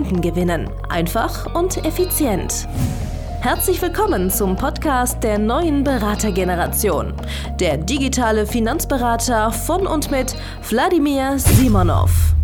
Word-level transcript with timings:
Kunden 0.00 0.22
gewinnen. 0.22 0.70
Einfach 0.88 1.54
und 1.54 1.84
effizient. 1.84 2.66
Herzlich 3.42 3.82
willkommen 3.82 4.30
zum 4.30 4.56
Podcast 4.56 5.22
der 5.22 5.38
neuen 5.38 5.84
Beratergeneration. 5.84 7.12
Der 7.58 7.76
digitale 7.76 8.46
Finanzberater 8.46 9.52
von 9.52 9.86
und 9.86 10.10
mit 10.10 10.34
Wladimir 10.70 11.38
Simonov. 11.38 12.34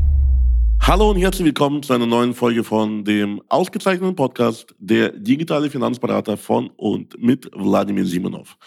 Hallo 0.82 1.12
und 1.12 1.16
herzlich 1.16 1.46
willkommen 1.46 1.82
zu 1.82 1.94
einer 1.94 2.04
neuen 2.04 2.34
Folge 2.34 2.62
von 2.62 3.02
dem 3.04 3.40
ausgezeichneten 3.48 4.14
Podcast 4.14 4.74
Der 4.78 5.12
digitale 5.12 5.70
Finanzberater 5.70 6.36
von 6.36 6.68
und 6.76 7.18
mit 7.18 7.50
Wladimir 7.54 8.04
Simonov. 8.04 8.58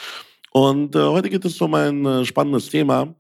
Und 0.52 0.96
äh, 0.96 1.00
heute 1.00 1.30
geht 1.30 1.46
es 1.46 1.62
um 1.62 1.76
ein 1.76 2.04
äh, 2.08 2.26
spannendes 2.26 2.70
Thema, 2.70 3.14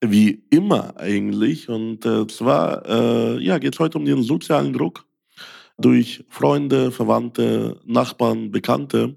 wie 0.00 0.42
immer 0.50 0.96
eigentlich. 0.96 1.68
Und 1.68 2.04
äh, 2.04 2.26
zwar 2.26 2.84
äh, 2.88 3.38
ja, 3.38 3.58
geht 3.58 3.74
es 3.74 3.78
heute 3.78 3.98
um 3.98 4.04
den 4.04 4.24
sozialen 4.24 4.72
Druck 4.72 5.04
durch 5.78 6.24
Freunde, 6.28 6.90
Verwandte, 6.90 7.80
Nachbarn, 7.84 8.50
Bekannte, 8.50 9.16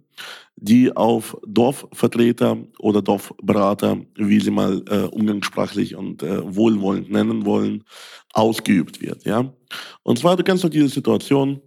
die 0.56 0.96
auf 0.96 1.38
Dorfvertreter 1.46 2.58
oder 2.80 3.02
Dorfberater, 3.02 3.98
wie 4.16 4.40
sie 4.40 4.52
mal 4.52 4.84
äh, 4.90 5.04
umgangssprachlich 5.04 5.96
und 5.96 6.24
äh, 6.24 6.56
wohlwollend 6.56 7.12
nennen 7.12 7.46
wollen, 7.46 7.84
ausgeübt 8.34 9.02
wird. 9.02 9.26
Ja? 9.26 9.54
Und 10.04 10.20
zwar, 10.20 10.38
du 10.38 10.44
kennst 10.44 10.64
doch 10.64 10.70
diese 10.70 10.88
Situation, 10.88 11.62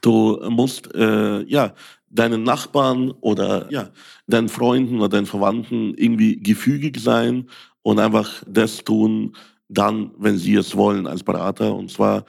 du 0.00 0.38
musst 0.50 0.94
äh, 0.94 1.42
ja 1.44 1.74
deinen 2.10 2.42
Nachbarn 2.42 3.10
oder 3.20 3.70
ja, 3.70 3.90
deinen 4.26 4.48
Freunden 4.48 4.98
oder 4.98 5.10
deinen 5.10 5.26
Verwandten 5.26 5.94
irgendwie 5.94 6.40
gefügig 6.40 6.98
sein 6.98 7.48
und 7.82 7.98
einfach 7.98 8.42
das 8.46 8.82
tun, 8.84 9.36
dann, 9.68 10.12
wenn 10.18 10.38
sie 10.38 10.54
es 10.54 10.76
wollen 10.76 11.06
als 11.06 11.22
Berater. 11.22 11.74
Und 11.74 11.90
zwar 11.90 12.24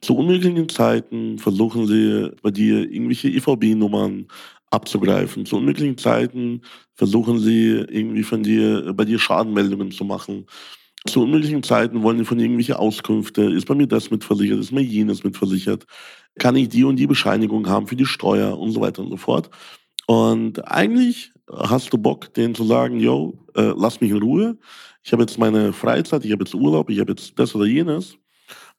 zu 0.00 0.16
unmöglichen 0.16 0.68
Zeiten 0.68 1.38
versuchen 1.38 1.86
sie 1.86 2.30
bei 2.42 2.50
dir 2.50 2.90
irgendwelche 2.90 3.28
EVB-Nummern 3.28 4.28
abzugreifen. 4.70 5.46
Zu 5.46 5.56
unmöglichen 5.56 5.98
Zeiten 5.98 6.62
versuchen 6.94 7.38
sie 7.38 7.84
irgendwie 7.88 8.22
von 8.22 8.42
dir, 8.42 8.92
bei 8.94 9.04
dir 9.04 9.18
Schadenmeldungen 9.18 9.90
zu 9.90 10.04
machen. 10.04 10.46
Zu 11.06 11.22
unmöglichen 11.22 11.62
Zeiten 11.62 12.02
wollen 12.02 12.18
sie 12.18 12.24
von 12.24 12.38
irgendwelche 12.38 12.78
Auskünfte. 12.78 13.42
Ist 13.42 13.66
bei 13.66 13.74
mir 13.74 13.86
das 13.86 14.10
mitversichert? 14.10 14.58
Ist 14.58 14.72
mir 14.72 14.82
jenes 14.82 15.24
mitversichert? 15.24 15.86
Kann 16.38 16.56
ich 16.56 16.68
die 16.68 16.84
und 16.84 16.96
die 16.96 17.06
Bescheinigung 17.06 17.68
haben 17.68 17.86
für 17.86 17.96
die 17.96 18.06
Steuer 18.06 18.58
und 18.58 18.72
so 18.72 18.80
weiter 18.80 19.02
und 19.02 19.10
so 19.10 19.16
fort? 19.16 19.50
Und 20.06 20.66
eigentlich 20.66 21.32
hast 21.50 21.92
du 21.92 21.98
Bock, 21.98 22.32
denen 22.34 22.54
zu 22.54 22.64
sagen, 22.64 23.00
yo, 23.00 23.38
äh, 23.54 23.72
lass 23.76 24.00
mich 24.00 24.10
in 24.10 24.18
Ruhe. 24.18 24.58
Ich 25.02 25.12
habe 25.12 25.22
jetzt 25.22 25.38
meine 25.38 25.72
Freizeit, 25.72 26.24
ich 26.24 26.32
habe 26.32 26.44
jetzt 26.44 26.54
Urlaub, 26.54 26.90
ich 26.90 27.00
habe 27.00 27.12
jetzt 27.12 27.38
das 27.38 27.54
oder 27.54 27.66
jenes. 27.66 28.16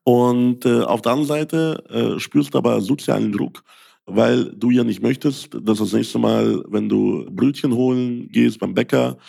Und 0.10 0.66
äh, 0.66 0.82
auf 0.82 1.04
der 1.04 1.12
anderen 1.12 1.28
Seite 1.28 1.84
äh, 1.88 2.20
spürst 2.20 2.56
du 2.56 2.58
aber 2.58 2.82
sozialen 2.82 3.32
Druck, 3.32 3.64
weil 4.08 4.46
du 4.56 4.72
ja 4.72 4.84
nicht 4.84 5.04
möchtest, 5.04 5.50
dass 5.62 5.78
das 5.78 5.94
nächste 5.94 6.18
Mal, 6.18 6.64
wenn 6.68 6.90
du 6.90 7.28
Brötchen 7.30 7.76
holen 7.76 8.28
gehst 8.32 8.58
beim 8.58 8.74
Bäcker 8.74 9.20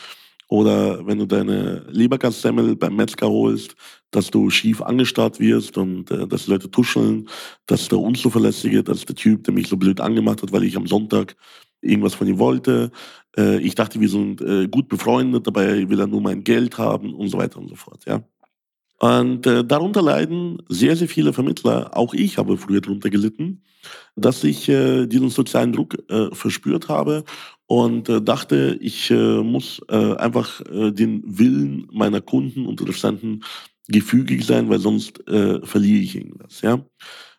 oder 0.48 1.06
wenn 1.06 1.18
du 1.18 1.26
deine 1.26 1.84
Leberkassemmel 1.90 2.76
beim 2.76 2.96
Metzger 2.96 3.28
holst, 3.28 3.74
dass 4.10 4.30
du 4.30 4.48
schief 4.48 4.80
angestarrt 4.80 5.38
wirst 5.38 5.76
und 5.76 6.10
äh, 6.10 6.26
dass 6.26 6.46
Leute 6.46 6.70
tuscheln, 6.70 7.28
dass 7.66 7.88
der 7.88 7.98
Unzuverlässige, 7.98 8.82
dass 8.82 9.04
der 9.04 9.16
Typ, 9.16 9.44
der 9.44 9.52
mich 9.52 9.68
so 9.68 9.76
blöd 9.76 10.00
angemacht 10.00 10.40
hat, 10.40 10.50
weil 10.50 10.64
ich 10.64 10.78
am 10.78 10.86
Sonntag 10.86 11.36
irgendwas 11.82 12.14
von 12.14 12.26
ihm 12.26 12.38
wollte. 12.38 12.90
Äh, 13.36 13.58
ich 13.58 13.74
dachte, 13.74 14.00
wir 14.00 14.08
sind 14.08 14.40
äh, 14.40 14.66
gut 14.66 14.88
befreundet, 14.88 15.46
dabei 15.46 15.90
will 15.90 16.00
er 16.00 16.06
nur 16.06 16.22
mein 16.22 16.42
Geld 16.42 16.78
haben 16.78 17.12
und 17.12 17.28
so 17.28 17.36
weiter 17.36 17.58
und 17.58 17.68
so 17.68 17.74
fort. 17.74 18.02
Ja. 18.06 18.22
Und 19.00 19.46
äh, 19.46 19.64
darunter 19.64 20.02
leiden 20.02 20.58
sehr, 20.68 20.94
sehr 20.94 21.08
viele 21.08 21.32
Vermittler. 21.32 21.96
Auch 21.96 22.12
ich 22.12 22.36
habe 22.36 22.58
früher 22.58 22.82
darunter 22.82 23.08
gelitten, 23.08 23.62
dass 24.14 24.44
ich 24.44 24.68
äh, 24.68 25.06
diesen 25.06 25.30
sozialen 25.30 25.72
Druck 25.72 25.96
äh, 26.10 26.34
verspürt 26.34 26.88
habe 26.88 27.24
und 27.66 28.10
äh, 28.10 28.20
dachte, 28.20 28.76
ich 28.78 29.10
äh, 29.10 29.42
muss 29.42 29.80
äh, 29.88 30.16
einfach 30.16 30.60
äh, 30.70 30.92
den 30.92 31.22
Willen 31.24 31.88
meiner 31.90 32.20
Kunden 32.20 32.66
und 32.66 32.78
Interessenten 32.80 33.42
gefügig 33.88 34.44
sein, 34.44 34.68
weil 34.68 34.80
sonst 34.80 35.26
äh, 35.26 35.64
verliere 35.64 36.02
ich 36.02 36.16
irgendwas. 36.16 36.60
Ja? 36.60 36.84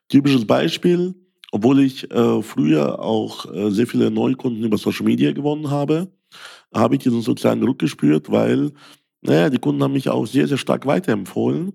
Typisches 0.09 0.45
Beispiel, 0.45 1.13
obwohl 1.51 1.81
ich 1.81 2.09
äh, 2.09 2.41
früher 2.41 2.99
auch 2.99 3.53
äh, 3.53 3.69
sehr 3.69 3.85
viele 3.85 4.09
Neukunden 4.09 4.63
über 4.63 4.79
Social 4.79 5.05
Media 5.05 5.31
gewonnen 5.31 5.69
habe, 5.69 6.11
habe 6.73 6.95
ich 6.95 7.03
diesen 7.03 7.21
sozialen 7.21 7.61
Druck 7.61 7.77
gespürt, 7.77 8.31
weil 8.31 8.71
naja, 9.21 9.49
die 9.49 9.59
Kunden 9.59 9.83
haben 9.83 9.93
mich 9.93 10.09
auch 10.09 10.25
sehr, 10.25 10.47
sehr 10.47 10.57
stark 10.57 10.85
weiterempfohlen 10.85 11.73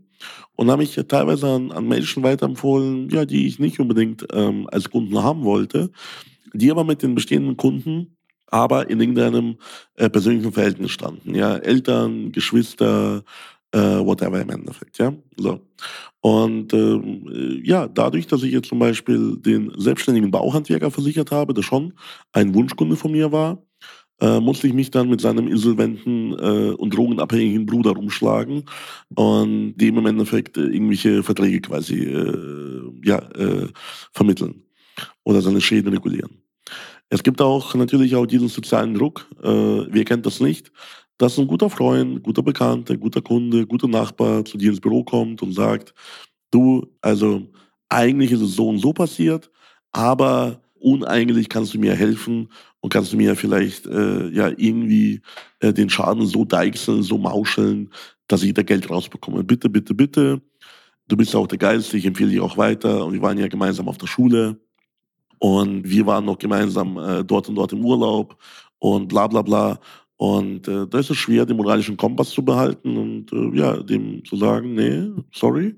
und 0.57 0.71
haben 0.71 0.81
mich 0.81 0.95
teilweise 1.09 1.49
an, 1.49 1.73
an 1.73 1.87
Menschen 1.87 2.23
weiterempfohlen, 2.23 3.09
ja, 3.11 3.25
die 3.25 3.47
ich 3.47 3.59
nicht 3.59 3.79
unbedingt 3.79 4.27
ähm, 4.33 4.69
als 4.71 4.91
Kunden 4.91 5.23
haben 5.23 5.45
wollte, 5.45 5.91
die 6.53 6.71
aber 6.71 6.85
mit 6.85 7.03
den 7.03 7.15
bestehenden 7.15 7.57
Kunden 7.57 8.17
aber 8.49 8.89
in 8.89 9.01
irgendeinem 9.01 9.57
äh, 9.95 10.09
persönlichen 10.09 10.53
Verhältnis 10.53 10.93
standen. 10.93 11.35
Ja, 11.35 11.57
Eltern, 11.57 12.31
Geschwister, 12.33 13.25
äh, 13.73 13.79
whatever 13.79 14.41
im 14.41 14.51
Endeffekt. 14.51 14.99
Ja, 14.99 15.13
so. 15.37 15.61
Und 16.21 16.73
ähm, 16.73 17.61
ja, 17.65 17.89
dadurch, 17.89 18.27
dass 18.27 18.43
ich 18.43 18.53
jetzt 18.53 18.69
zum 18.69 18.79
Beispiel 18.79 19.37
den 19.37 19.73
selbstständigen 19.77 20.31
Bauhandwerker 20.31 20.91
versichert 20.91 21.31
habe, 21.31 21.55
der 21.55 21.63
schon 21.63 21.93
ein 22.33 22.55
Wunschkunde 22.55 22.97
von 22.97 23.13
mir 23.13 23.33
war, 23.33 23.66
äh, 24.21 24.41
musste 24.41 24.67
ich 24.67 24.73
mich 24.73 24.91
dann 24.91 25.09
mit 25.09 25.21
seinem 25.21 25.47
insolventen 25.49 26.33
äh, 26.33 26.73
und 26.73 26.97
drogenabhängigen 26.97 27.67
Bruder 27.67 27.93
rumschlagen 27.93 28.65
und 29.15 29.77
dem 29.77 29.99
im 29.99 30.07
Endeffekt 30.07 30.57
äh, 30.57 30.63
irgendwelche 30.63 31.23
Verträge 31.23 31.61
quasi 31.61 32.05
äh, 32.05 32.83
ja, 33.05 33.19
äh, 33.33 33.69
vermitteln 34.13 34.63
oder 35.25 35.43
seine 35.43 35.61
Schäden 35.61 35.93
regulieren. 35.93 36.43
Es 37.09 37.23
gibt 37.23 37.41
auch 37.41 37.75
natürlich 37.75 38.17
auch 38.17 38.27
diesen 38.27 38.49
sozialen 38.49 38.95
Druck, 38.95 39.29
wer 39.41 40.05
kennt 40.05 40.27
das 40.27 40.41
nicht, 40.41 40.73
dass 41.19 41.39
ein 41.39 41.47
guter 41.47 41.71
Freund, 41.71 42.21
guter 42.25 42.43
Bekannter, 42.43 42.97
guter 42.97 43.23
Kunde, 43.23 43.65
guter 43.65 43.87
Nachbar 43.87 44.45
zu 44.45 44.59
dir 44.59 44.71
ins 44.71 44.81
Büro 44.81 45.05
kommt 45.05 45.41
und 45.41 45.53
sagt, 45.53 45.95
du, 46.51 46.85
also 47.03 47.47
eigentlich 47.89 48.33
ist 48.33 48.41
es 48.41 48.57
so 48.57 48.69
und 48.69 48.79
so 48.79 48.93
passiert, 48.93 49.53
aber 49.93 50.61
uneigentlich 50.81 51.49
kannst 51.49 51.75
du 51.75 51.79
mir 51.79 51.95
helfen 51.95 52.49
und 52.87 52.93
kannst 52.93 53.13
du 53.13 53.17
mir 53.17 53.35
vielleicht 53.35 53.85
äh, 53.87 54.29
ja 54.29 54.47
irgendwie 54.57 55.21
äh, 55.59 55.73
den 55.73 55.91
Schaden 55.91 56.25
so 56.25 56.45
deichseln, 56.45 57.03
so 57.03 57.19
mauscheln, 57.19 57.91
dass 58.29 58.45
ich 58.45 58.55
da 58.55 58.63
Geld 58.63 58.89
rausbekomme. 58.89 59.43
Bitte, 59.43 59.69
bitte, 59.69 59.93
bitte. 59.93 60.41
Du 61.09 61.17
bist 61.17 61.35
auch 61.35 61.49
der 61.49 61.59
Geilste, 61.59 61.97
ich 61.97 62.07
empfehle 62.07 62.31
dich 62.31 62.39
auch 62.39 62.57
weiter. 62.57 63.05
Und 63.05 63.13
wir 63.13 63.23
waren 63.23 63.39
ja 63.39 63.49
gemeinsam 63.49 63.89
auf 63.89 63.99
der 63.99 64.07
Schule 64.07 64.61
und 65.41 65.83
wir 65.83 66.07
waren 66.07 66.27
noch 66.27 66.39
gemeinsam 66.39 66.97
äh, 66.97 67.25
dort 67.25 67.49
und 67.49 67.57
dort 67.57 67.73
im 67.73 67.85
Urlaub 67.85 68.41
und 68.79 69.09
bla 69.09 69.27
bla 69.27 69.43
bla. 69.43 69.81
Und 70.17 70.69
äh, 70.69 70.87
da 70.87 71.01
ist 71.01 71.11
es 71.11 71.17
schwer, 71.17 71.45
den 71.45 71.57
moralischen 71.57 71.97
Kompass 71.97 72.31
zu 72.31 72.45
behalten 72.45 72.97
und 72.97 73.33
äh, 73.33 73.59
ja, 73.59 73.83
dem 73.83 74.25
zu 74.25 74.37
sagen, 74.37 74.77
nee, 74.77 75.11
sorry, 75.33 75.75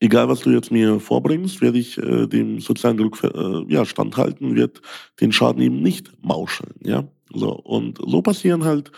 egal 0.00 0.28
was 0.28 0.40
du 0.40 0.50
jetzt 0.50 0.70
mir 0.70 1.00
vorbringst, 1.00 1.60
werde 1.60 1.78
ich 1.78 1.98
äh, 1.98 2.26
dem 2.26 2.60
sozialen 2.60 2.96
Druck 2.96 3.22
äh, 3.22 3.72
ja, 3.72 3.84
standhalten, 3.84 4.54
wird 4.54 4.80
den 5.20 5.32
Schaden 5.32 5.62
eben 5.62 5.82
nicht 5.82 6.12
mauscheln. 6.22 6.74
Ja? 6.82 7.04
So, 7.32 7.52
und 7.52 7.98
so 7.98 8.22
passieren 8.22 8.64
halt 8.64 8.90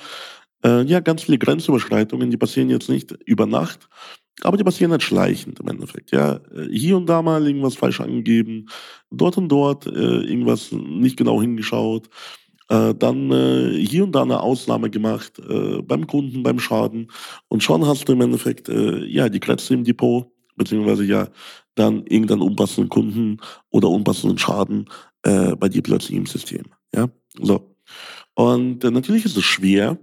äh, 0.64 0.82
ja, 0.82 1.00
ganz 1.00 1.22
viele 1.22 1.38
Grenzüberschreitungen, 1.38 2.30
die 2.30 2.36
passieren 2.36 2.70
jetzt 2.70 2.88
nicht 2.88 3.12
über 3.24 3.46
Nacht, 3.46 3.88
aber 4.42 4.56
die 4.56 4.64
passieren 4.64 4.92
halt 4.92 5.02
schleichend 5.02 5.60
im 5.60 5.68
Endeffekt. 5.68 6.12
Ja? 6.12 6.40
Äh, 6.54 6.68
hier 6.70 6.96
und 6.96 7.06
da 7.06 7.22
mal 7.22 7.46
irgendwas 7.46 7.76
falsch 7.76 8.00
angegeben, 8.00 8.68
dort 9.10 9.38
und 9.38 9.48
dort 9.48 9.86
äh, 9.86 9.90
irgendwas 9.90 10.72
nicht 10.72 11.16
genau 11.16 11.40
hingeschaut. 11.40 12.08
Äh, 12.68 12.94
dann 12.94 13.32
äh, 13.32 13.84
hier 13.84 14.04
und 14.04 14.12
da 14.12 14.22
eine 14.22 14.40
Ausnahme 14.40 14.90
gemacht 14.90 15.40
äh, 15.40 15.82
beim 15.82 16.06
Kunden, 16.06 16.44
beim 16.44 16.60
Schaden. 16.60 17.10
Und 17.48 17.64
schon 17.64 17.84
hast 17.84 18.08
du 18.08 18.12
im 18.12 18.20
Endeffekt 18.20 18.68
äh, 18.68 19.04
ja 19.06 19.28
die 19.28 19.40
Krätze 19.40 19.74
im 19.74 19.82
Depot 19.82 20.30
beziehungsweise 20.60 21.04
ja 21.04 21.28
dann 21.74 22.04
irgendeinen 22.06 22.42
unpassenden 22.42 22.90
Kunden 22.90 23.38
oder 23.70 23.88
unpassenden 23.88 24.36
Schaden 24.36 24.90
äh, 25.22 25.56
bei 25.56 25.70
dir 25.70 25.82
plötzlich 25.82 26.18
im 26.18 26.26
System. 26.26 26.64
Ja, 26.94 27.08
so. 27.40 27.74
Und 28.34 28.84
äh, 28.84 28.90
natürlich 28.90 29.24
ist 29.24 29.38
es 29.38 29.44
schwer, 29.44 29.98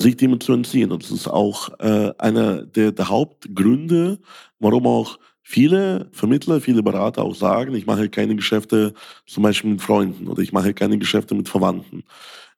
sich 0.00 0.16
dem 0.16 0.40
zu 0.40 0.52
entziehen. 0.52 0.90
Und 0.90 1.04
das 1.04 1.12
ist 1.12 1.28
auch 1.28 1.68
äh, 1.78 2.12
einer 2.18 2.66
der, 2.66 2.90
der 2.90 3.08
Hauptgründe, 3.08 4.18
warum 4.58 4.88
auch 4.88 5.18
viele 5.40 6.08
Vermittler, 6.10 6.60
viele 6.60 6.82
Berater 6.82 7.22
auch 7.22 7.36
sagen, 7.36 7.74
ich 7.76 7.86
mache 7.86 8.08
keine 8.08 8.34
Geschäfte 8.34 8.92
zum 9.26 9.44
Beispiel 9.44 9.70
mit 9.70 9.82
Freunden 9.82 10.26
oder 10.26 10.42
ich 10.42 10.52
mache 10.52 10.74
keine 10.74 10.98
Geschäfte 10.98 11.36
mit 11.36 11.48
Verwandten. 11.48 12.02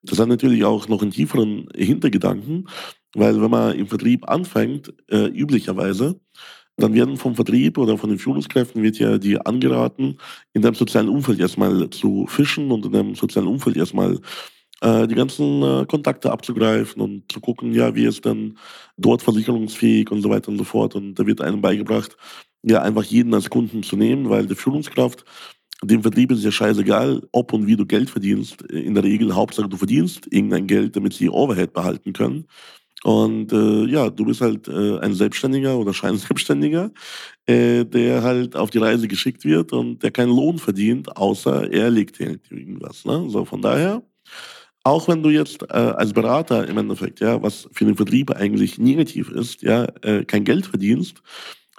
Das 0.03 0.19
hat 0.19 0.29
natürlich 0.29 0.65
auch 0.65 0.89
noch 0.89 1.03
einen 1.03 1.11
tieferen 1.11 1.69
Hintergedanken, 1.75 2.69
weil 3.15 3.43
wenn 3.43 3.51
man 3.51 3.77
im 3.77 3.87
Vertrieb 3.87 4.31
anfängt, 4.31 4.95
äh, 5.11 5.27
üblicherweise, 5.27 6.19
dann 6.77 6.95
werden 6.95 7.17
vom 7.17 7.35
Vertrieb 7.35 7.79
oder 7.79 7.97
von 7.97 8.11
den 8.11 8.19
Führungskräften 8.19 8.83
wird 8.83 8.99
ja 8.99 9.19
die 9.19 9.41
angeraten, 9.41 10.19
in 10.53 10.63
deinem 10.63 10.75
sozialen 10.75 11.09
Umfeld 11.09 11.41
erstmal 11.41 11.89
zu 11.91 12.27
fischen 12.27 12.71
und 12.71 12.85
in 12.85 12.93
deinem 12.93 13.15
sozialen 13.15 13.49
Umfeld 13.49 13.77
erstmal 13.77 14.21
äh, 14.83 15.07
die 15.07 15.15
ganzen 15.15 15.63
äh, 15.63 15.87
Kontakte 15.87 16.31
abzugreifen 16.31 17.01
und 17.01 17.33
zu 17.33 17.41
gucken, 17.41 17.73
ja, 17.73 17.95
wie 17.95 18.05
ist 18.05 18.25
denn 18.25 18.59
dort 18.99 19.23
versicherungsfähig 19.23 20.11
und 20.11 20.21
so 20.21 20.29
weiter 20.29 20.49
und 20.49 20.59
so 20.59 20.65
fort. 20.65 20.95
Und 20.95 21.15
da 21.15 21.27
wird 21.27 21.41
einem 21.41 21.63
beigebracht, 21.63 22.17
ja, 22.63 22.83
einfach 22.83 23.05
jeden 23.05 23.33
als 23.33 23.49
Kunden 23.49 23.83
zu 23.83 23.97
nehmen, 23.97 24.29
weil 24.29 24.47
die 24.47 24.55
Führungskraft, 24.55 25.25
dem 25.83 26.03
Vertrieb 26.03 26.33
ist 26.33 26.45
ja 26.45 26.51
scheißegal, 26.51 27.23
ob 27.33 27.53
und 27.53 27.67
wie 27.67 27.77
du 27.77 27.87
Geld 27.87 28.11
verdienst. 28.11 28.63
In 28.63 28.95
der 28.95 29.05
Regel, 29.05 29.35
Hauptsache 29.35 29.69
du 29.69 29.77
verdienst 29.77 30.27
irgendein 30.31 30.67
Geld, 30.67 30.97
damit 30.97 31.13
sie 31.13 31.29
Overhead 31.29 31.73
behalten 31.73 32.13
können. 32.13 32.47
Und 33.07 33.53
äh, 33.53 33.85
ja, 33.85 34.11
du 34.11 34.25
bist 34.25 34.41
halt 34.41 34.67
äh, 34.67 34.99
ein 34.99 35.15
Selbstständiger 35.15 35.79
oder 35.79 35.95
Scheinselbstständiger, 35.95 36.91
äh, 37.47 37.85
der 37.85 38.25
halt 38.25 38.57
auf 38.57 38.71
die 38.71 38.79
Reise 38.79 39.07
geschickt 39.07 39.45
wird 39.45 39.73
und 39.73 40.03
der 40.03 40.11
keinen 40.11 40.35
Lohn 40.35 40.59
verdient, 40.59 41.17
außer 41.17 41.73
er 41.73 41.89
legt 41.89 42.19
irgendwas. 42.19 43.05
Ne? 43.05 43.27
So 43.29 43.45
von 43.45 43.63
daher, 43.63 44.03
auch 44.83 45.07
wenn 45.07 45.23
du 45.23 45.31
jetzt 45.31 45.63
äh, 45.63 45.75
als 45.75 46.13
Berater 46.15 46.67
im 46.67 46.79
Endeffekt, 46.79 47.21
ja, 47.21 47.41
was 47.41 47.69
für 47.71 47.85
den 47.85 47.95
Vertrieb 47.95 48.33
eigentlich 48.33 48.77
negativ 48.77 49.31
ist, 49.31 49.63
ja, 49.63 49.87
äh, 50.03 50.25
kein 50.25 50.43
Geld 50.43 50.67
verdienst, 50.67 51.23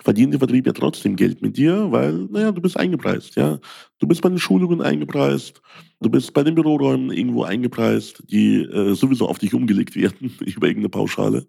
verdient 0.03 0.33
der 0.33 0.39
Vertrieb 0.39 0.67
ja 0.67 0.73
trotzdem 0.73 1.15
Geld 1.15 1.41
mit 1.41 1.57
dir, 1.57 1.91
weil, 1.91 2.13
naja, 2.31 2.51
du 2.51 2.61
bist 2.61 2.77
eingepreist, 2.77 3.35
ja. 3.35 3.59
Du 3.99 4.07
bist 4.07 4.21
bei 4.21 4.29
den 4.29 4.39
Schulungen 4.39 4.81
eingepreist, 4.81 5.61
du 6.01 6.09
bist 6.09 6.33
bei 6.33 6.43
den 6.43 6.55
Büroräumen 6.55 7.11
irgendwo 7.11 7.43
eingepreist, 7.43 8.23
die 8.29 8.61
äh, 8.61 8.93
sowieso 8.93 9.27
auf 9.27 9.39
dich 9.39 9.53
umgelegt 9.53 9.95
werden 9.95 10.35
über 10.45 10.67
irgendeine 10.67 10.89
Pauschale. 10.89 11.47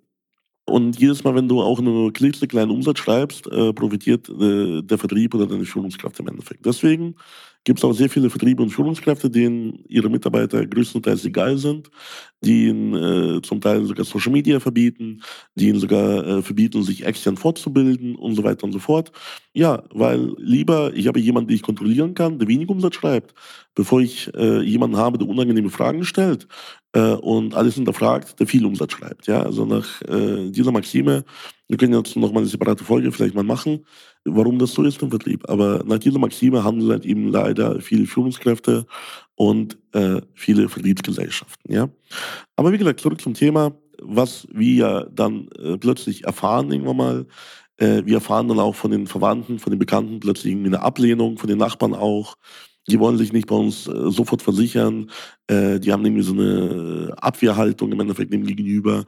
Und 0.69 1.01
jedes 1.01 1.25
Mal, 1.25 1.35
wenn 1.35 1.49
du 1.49 1.63
auch 1.63 1.79
einen 1.79 2.13
klitzekleinen 2.13 2.71
Umsatz 2.71 2.99
schreibst, 2.99 3.47
äh, 3.51 3.73
profitiert 3.73 4.29
äh, 4.29 4.83
der 4.83 4.99
Vertrieb 4.99 5.35
oder 5.35 5.47
deine 5.47 5.65
Führungskraft 5.65 6.21
im 6.21 6.29
Endeffekt. 6.29 6.67
Deswegen 6.67 7.15
gibt 7.65 7.79
es 7.79 7.85
auch 7.85 7.93
sehr 7.93 8.11
viele 8.11 8.29
Vertriebe 8.29 8.63
und 8.63 8.71
Führungskräfte, 8.71 9.31
denen 9.31 9.83
ihre 9.89 10.11
Mitarbeiter 10.11 10.67
größtenteils 10.67 11.25
egal 11.25 11.57
sind, 11.57 11.91
die 12.45 12.69
ihnen 12.69 12.95
äh, 12.95 13.43
zum 13.43 13.61
Teil 13.61 13.85
sogar 13.85 14.05
Social 14.05 14.33
Media 14.33 14.61
verbieten, 14.61 15.23
die 15.55 15.69
ihnen 15.69 15.81
sogar 15.81 16.27
äh, 16.27 16.43
verbieten, 16.43 16.83
sich 16.83 17.05
extern 17.05 17.37
fortzubilden 17.37 18.15
und 18.15 18.35
so 18.35 18.45
weiter 18.45 18.65
und 18.65 18.73
so 18.73 18.79
fort. 18.79 19.11
Ja, 19.53 19.83
weil 19.93 20.35
lieber, 20.39 20.93
ich 20.95 21.09
habe 21.09 21.19
jemanden, 21.19 21.49
den 21.49 21.57
ich 21.57 21.63
kontrollieren 21.63 22.15
kann, 22.15 22.39
der 22.39 22.49
wenig 22.49 22.69
Umsatz 22.69 22.95
schreibt, 22.95 23.35
bevor 23.75 24.01
ich 24.01 24.33
äh, 24.35 24.61
jemanden 24.61 24.97
habe, 24.97 25.19
der 25.19 25.29
unangenehme 25.29 25.71
Fragen 25.71 26.05
stellt 26.05 26.47
äh, 26.93 27.13
und 27.15 27.55
alles 27.55 27.75
hinterfragt, 27.75 28.39
der 28.39 28.47
viel 28.47 28.65
Umsatz 28.65 28.93
schreibt. 28.93 29.27
Ja, 29.27 29.43
also 29.43 29.65
nach 29.65 30.01
äh, 30.03 30.51
dieser 30.51 30.71
Maxime, 30.73 31.25
wir 31.67 31.77
können 31.77 31.95
jetzt 31.95 32.17
noch 32.17 32.33
mal 32.33 32.41
eine 32.41 32.49
separate 32.49 32.85
Folge 32.85 33.11
vielleicht 33.11 33.35
mal 33.35 33.45
machen, 33.45 33.85
warum 34.25 34.59
das 34.59 34.73
so 34.73 34.83
ist 34.85 35.03
im 35.03 35.11
Vertrieb. 35.11 35.49
Aber 35.49 35.83
nach 35.85 35.99
dieser 35.99 36.19
Maxime 36.19 36.65
handeln 36.65 36.91
halt 36.91 37.05
eben 37.05 37.29
leider 37.29 37.81
viele 37.81 38.07
Führungskräfte 38.07 38.87
und 39.39 39.79
äh, 39.93 40.21
viele 40.35 40.69
Vertriebsgesellschaften. 40.69 41.73
Ja? 41.73 41.89
Aber 42.57 42.73
wie 42.73 42.79
gesagt, 42.79 42.99
zurück 42.99 43.21
zum 43.21 43.35
Thema, 43.35 43.73
was 44.03 44.49
wir 44.53 45.09
dann 45.15 45.49
äh, 45.63 45.79
plötzlich 45.79 46.25
erfahren 46.25 46.73
irgendwann 46.73 46.97
mal. 46.97 47.27
Äh, 47.77 48.03
wir 48.05 48.17
erfahren 48.17 48.49
dann 48.49 48.59
auch 48.59 48.75
von 48.75 48.91
den 48.91 49.07
Verwandten, 49.07 49.61
von 49.61 49.71
den 49.71 49.79
Bekannten 49.79 50.19
plötzlich 50.19 50.53
irgendwie 50.53 50.71
eine 50.71 50.83
Ablehnung, 50.83 51.39
von 51.39 51.49
den 51.49 51.59
Nachbarn 51.59 51.95
auch. 51.95 52.35
Die 52.89 52.99
wollen 52.99 53.17
sich 53.17 53.33
nicht 53.33 53.47
bei 53.47 53.55
uns 53.55 53.87
äh, 53.87 54.11
sofort 54.11 54.43
versichern. 54.43 55.09
Äh, 55.47 55.79
die 55.79 55.93
haben 55.93 56.05
irgendwie 56.05 56.25
so 56.25 56.33
eine 56.33 57.15
Abwehrhaltung 57.19 57.93
im 57.93 58.01
Endeffekt 58.01 58.33
dem 58.33 58.45
gegenüber. 58.45 59.05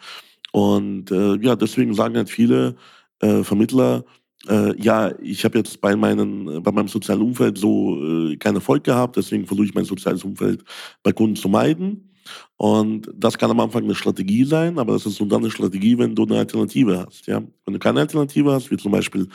Und 0.53 1.11
äh, 1.11 1.39
ja, 1.41 1.57
deswegen 1.57 1.93
sagen 1.95 2.17
halt 2.17 2.31
viele 2.31 2.77
äh, 3.19 3.43
Vermittler, 3.43 4.05
äh, 4.49 4.81
ja, 4.81 5.13
ich 5.21 5.45
habe 5.45 5.59
jetzt 5.59 5.81
bei, 5.81 5.97
meinen, 5.97 6.63
bei 6.63 6.73
meinem 6.73 6.89
sozialen 6.89 7.23
Umfeld 7.23 7.59
so 7.59 8.03
äh, 8.03 8.37
keinen 8.37 8.57
Erfolg 8.57 8.85
gehabt, 8.85 9.17
deswegen 9.17 9.47
versuche 9.47 9.67
ich 9.67 9.75
mein 9.75 9.85
soziales 9.85 10.25
Umfeld 10.25 10.65
bei 11.03 11.13
Kunden 11.13 11.37
zu 11.37 11.49
meiden. 11.49 12.11
Und 12.57 13.11
das 13.15 13.39
kann 13.39 13.51
am 13.51 13.61
Anfang 13.61 13.85
eine 13.85 13.95
Strategie 13.95 14.45
sein, 14.45 14.79
aber 14.79 14.93
das 14.93 15.07
ist 15.07 15.21
nur 15.21 15.29
dann 15.29 15.41
eine 15.41 15.51
Strategie, 15.51 15.99
wenn 15.99 16.15
du 16.15 16.25
eine 16.25 16.39
Alternative 16.39 17.07
hast. 17.07 17.27
Ja? 17.27 17.43
Wenn 17.65 17.75
du 17.75 17.81
keine 17.81 18.01
Alternative 18.01 18.53
hast, 18.53 18.71
wie 18.71 18.77
zum 18.77 18.93
Beispiel 18.93 19.29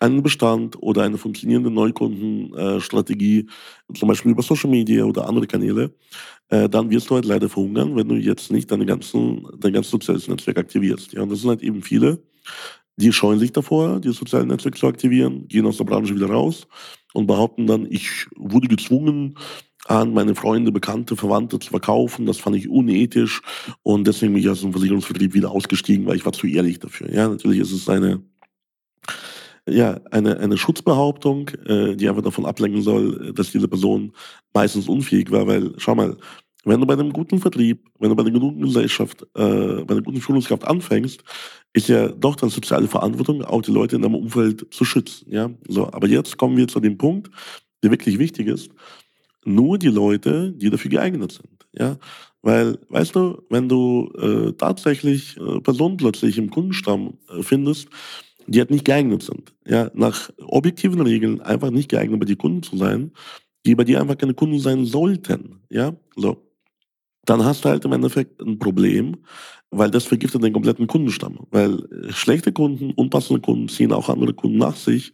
einen 0.00 0.22
Bestand 0.22 0.82
oder 0.82 1.02
eine 1.02 1.18
funktionierende 1.18 1.70
Neukundenstrategie, 1.70 3.40
äh, 3.40 3.94
zum 3.94 4.08
Beispiel 4.08 4.32
über 4.32 4.42
Social 4.42 4.70
Media 4.70 5.04
oder 5.04 5.28
andere 5.28 5.46
Kanäle, 5.46 5.94
äh, 6.48 6.68
dann 6.68 6.90
wirst 6.90 7.10
du 7.10 7.14
halt 7.14 7.24
leider 7.24 7.48
verhungern, 7.48 7.94
wenn 7.94 8.08
du 8.08 8.16
jetzt 8.16 8.50
nicht 8.50 8.70
deine 8.70 8.86
ganzen, 8.86 9.46
dein 9.58 9.72
ganzes 9.72 9.92
soziales 9.92 10.26
Netzwerk 10.26 10.58
aktivierst. 10.58 11.12
Ja? 11.12 11.22
Und 11.22 11.30
das 11.30 11.40
sind 11.40 11.50
halt 11.50 11.62
eben 11.62 11.82
viele, 11.82 12.22
die 12.96 13.12
scheuen 13.12 13.38
sich 13.38 13.52
davor, 13.52 14.00
die 14.00 14.12
sozialen 14.12 14.48
Netzwerke 14.48 14.78
zu 14.78 14.86
aktivieren, 14.86 15.48
gehen 15.48 15.66
aus 15.66 15.78
der 15.78 15.84
Branche 15.84 16.14
wieder 16.14 16.30
raus 16.30 16.66
und 17.14 17.26
behaupten 17.26 17.66
dann, 17.66 17.86
ich 17.90 18.26
wurde 18.36 18.68
gezwungen, 18.68 19.36
an 19.86 20.14
meine 20.14 20.34
Freunde, 20.34 20.70
Bekannte, 20.70 21.16
Verwandte 21.16 21.58
zu 21.58 21.70
verkaufen. 21.70 22.26
Das 22.26 22.38
fand 22.38 22.54
ich 22.56 22.68
unethisch 22.68 23.42
und 23.82 24.06
deswegen 24.06 24.32
bin 24.32 24.42
ich 24.42 24.48
aus 24.48 24.60
dem 24.60 24.72
Versicherungsvertrieb 24.72 25.34
wieder 25.34 25.50
ausgestiegen, 25.50 26.06
weil 26.06 26.16
ich 26.16 26.24
war 26.24 26.32
zu 26.32 26.46
ehrlich 26.46 26.78
dafür. 26.78 27.12
Ja, 27.12 27.28
natürlich 27.28 27.60
ist 27.60 27.72
es 27.72 27.88
eine 27.88 28.22
ja, 29.68 30.00
eine, 30.10 30.38
eine 30.38 30.56
Schutzbehauptung, 30.56 31.48
äh, 31.66 31.94
die 31.94 32.08
einfach 32.08 32.22
davon 32.22 32.46
ablenken 32.46 32.82
soll, 32.82 33.32
dass 33.32 33.52
diese 33.52 33.68
Person 33.68 34.12
meistens 34.52 34.88
unfähig 34.88 35.30
war, 35.30 35.46
weil, 35.46 35.72
schau 35.76 35.94
mal, 35.94 36.16
wenn 36.64 36.80
du 36.80 36.86
bei 36.86 36.94
einem 36.94 37.12
guten 37.12 37.38
Vertrieb, 37.38 37.88
wenn 37.98 38.10
du 38.10 38.16
bei 38.16 38.22
einer 38.22 38.38
guten 38.38 38.60
Gesellschaft, 38.60 39.22
äh, 39.34 39.84
bei 39.84 39.94
einer 39.94 40.02
guten 40.02 40.20
Führungskraft 40.20 40.64
anfängst, 40.64 41.22
ist 41.72 41.88
ja 41.88 42.08
doch 42.08 42.36
dann 42.36 42.50
soziale 42.50 42.88
Verantwortung, 42.88 43.42
auch 43.42 43.62
die 43.62 43.70
Leute 43.70 43.96
in 43.96 44.02
deinem 44.02 44.14
Umfeld 44.14 44.72
zu 44.72 44.84
schützen. 44.84 45.26
Ja? 45.30 45.50
So, 45.68 45.86
aber 45.92 46.06
jetzt 46.06 46.36
kommen 46.36 46.56
wir 46.56 46.68
zu 46.68 46.80
dem 46.80 46.98
Punkt, 46.98 47.30
der 47.82 47.90
wirklich 47.90 48.18
wichtig 48.18 48.48
ist. 48.48 48.70
Nur 49.44 49.78
die 49.78 49.88
Leute, 49.88 50.52
die 50.52 50.70
dafür 50.70 50.90
geeignet 50.90 51.32
sind. 51.32 51.66
Ja? 51.72 51.96
Weil, 52.42 52.78
weißt 52.88 53.16
du, 53.16 53.42
wenn 53.48 53.68
du 53.68 54.10
äh, 54.18 54.52
tatsächlich 54.52 55.36
äh, 55.38 55.60
Personen 55.60 55.96
plötzlich 55.96 56.38
im 56.38 56.50
Kundenstamm 56.50 57.14
äh, 57.30 57.42
findest, 57.42 57.88
die 58.46 58.58
halt 58.58 58.70
nicht 58.70 58.84
geeignet 58.84 59.22
sind, 59.22 59.54
ja, 59.64 59.88
nach 59.94 60.30
objektiven 60.38 61.00
Regeln 61.00 61.40
einfach 61.40 61.70
nicht 61.70 61.88
geeignet, 61.88 62.18
bei 62.18 62.26
dir 62.26 62.34
Kunden 62.34 62.64
zu 62.64 62.76
sein, 62.76 63.12
die 63.64 63.76
bei 63.76 63.84
dir 63.84 64.00
einfach 64.00 64.18
keine 64.18 64.34
Kunden 64.34 64.58
sein 64.58 64.84
sollten, 64.84 65.60
ja, 65.70 65.94
so 66.16 66.42
dann 67.24 67.44
hast 67.44 67.64
du 67.64 67.68
halt 67.68 67.84
im 67.84 67.92
Endeffekt 67.92 68.40
ein 68.40 68.58
Problem, 68.58 69.18
weil 69.72 69.90
das 69.90 70.04
vergiftet 70.04 70.44
den 70.44 70.52
kompletten 70.52 70.86
Kundenstamm. 70.86 71.38
Weil 71.50 71.78
äh, 71.78 72.12
schlechte 72.12 72.52
Kunden, 72.52 72.92
unpassende 72.92 73.40
Kunden 73.40 73.68
ziehen 73.68 73.90
auch 73.92 74.08
andere 74.10 74.34
Kunden 74.34 74.58
nach 74.58 74.76
sich. 74.76 75.12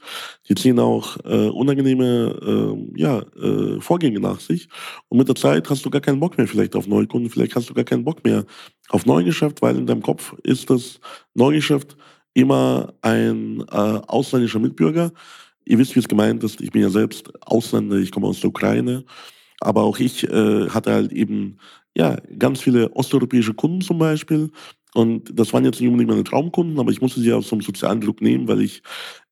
Die 0.49 0.55
ziehen 0.57 0.81
auch 0.81 1.17
äh, 1.25 1.49
unangenehme 1.49 2.77
äh, 2.95 3.01
ja, 3.01 3.21
äh, 3.41 3.81
Vorgänge 3.81 4.19
nach 4.19 4.41
sich. 4.41 4.69
Und 5.09 5.19
mit 5.19 5.29
der 5.29 5.37
Zeit 5.37 5.71
hast 5.71 5.85
du 5.87 5.91
gar 5.91 6.01
keinen 6.01 6.19
Bock 6.19 6.37
mehr 6.37 6.49
vielleicht 6.49 6.75
auf 6.75 6.89
Neukunden. 6.89 7.31
Vielleicht 7.31 7.55
hast 7.55 7.71
du 7.71 7.75
gar 7.75 7.85
keinen 7.85 8.05
Bock 8.05 8.25
mehr 8.25 8.45
auf 8.89 9.07
Neugeschäft, 9.07 9.63
weil 9.63 9.77
in 9.77 9.87
deinem 9.87 10.03
Kopf 10.03 10.35
ist 10.43 10.69
das 10.69 10.99
Neugeschäft 11.35 11.97
immer 12.35 12.95
ein 13.01 13.61
äh, 13.71 13.75
ausländischer 13.75 14.59
Mitbürger. 14.59 15.13
Ihr 15.67 15.79
wisst, 15.79 15.95
wie 15.95 16.01
es 16.01 16.09
gemeint 16.09 16.43
ist. 16.43 16.61
Ich 16.61 16.73
bin 16.73 16.83
ja 16.83 16.91
selbst 16.91 17.31
Ausländer. 17.47 17.97
Ich 17.97 18.11
komme 18.11 18.27
aus 18.27 18.41
der 18.41 18.51
Ukraine. 18.51 19.05
Aber 19.61 19.83
auch 19.83 19.99
ich 19.99 20.25
äh, 20.25 20.69
hatte 20.69 20.93
halt 20.93 21.13
eben 21.13 21.59
ja, 21.97 22.17
ganz 22.39 22.61
viele 22.61 22.93
osteuropäische 22.95 23.55
Kunden 23.55 23.81
zum 23.81 23.99
Beispiel. 23.99 24.51
Und 24.95 25.39
das 25.39 25.53
waren 25.53 25.65
jetzt 25.65 25.81
nicht 25.81 25.89
unbedingt 25.89 26.11
meine 26.11 26.25
Traumkunden, 26.25 26.79
aber 26.79 26.91
ich 26.91 27.01
musste 27.01 27.21
sie 27.21 27.33
aus 27.33 27.49
so 27.49 27.57
einem 27.57 27.63
sozialen 27.63 28.01
Druck 28.01 28.23
nehmen, 28.23 28.49
weil 28.49 28.63
ich 28.63 28.83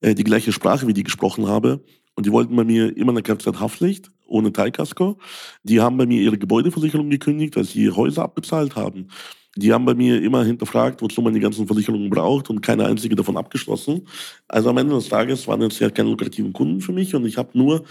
äh, 0.00 0.14
die 0.14 0.24
gleiche 0.24 0.52
Sprache 0.52 0.86
wie 0.86 0.92
die 0.92 1.04
gesprochen 1.04 1.46
habe. 1.48 1.84
Und 2.14 2.26
die 2.26 2.32
wollten 2.32 2.56
bei 2.56 2.64
mir 2.64 2.96
immer 2.96 3.12
eine 3.12 3.22
Kfz-Haftpflicht 3.22 4.10
ohne 4.26 4.52
Teilkasko. 4.52 5.18
Die 5.62 5.80
haben 5.80 5.96
bei 5.96 6.06
mir 6.06 6.20
ihre 6.20 6.38
Gebäudeversicherung 6.38 7.10
gekündigt, 7.10 7.56
weil 7.56 7.64
sie 7.64 7.90
Häuser 7.90 8.24
abbezahlt 8.24 8.76
haben. 8.76 9.08
Die 9.56 9.72
haben 9.72 9.86
bei 9.86 9.94
mir 9.94 10.22
immer 10.22 10.44
hinterfragt, 10.44 11.00
wozu 11.00 11.22
man 11.22 11.32
die 11.32 11.40
ganzen 11.40 11.66
Versicherungen 11.66 12.10
braucht 12.10 12.50
und 12.50 12.60
keine 12.60 12.84
einzige 12.84 13.16
davon 13.16 13.38
abgeschlossen. 13.38 14.06
Also 14.48 14.68
am 14.70 14.76
Ende 14.76 14.94
des 14.94 15.08
Tages 15.08 15.48
waren 15.48 15.62
jetzt 15.62 15.78
ja 15.78 15.88
keine 15.88 16.10
lukrativen 16.10 16.52
Kunden 16.52 16.80
für 16.80 16.92
mich 16.92 17.14
und 17.14 17.24
ich 17.24 17.38
habe 17.38 17.56
nur 17.56 17.84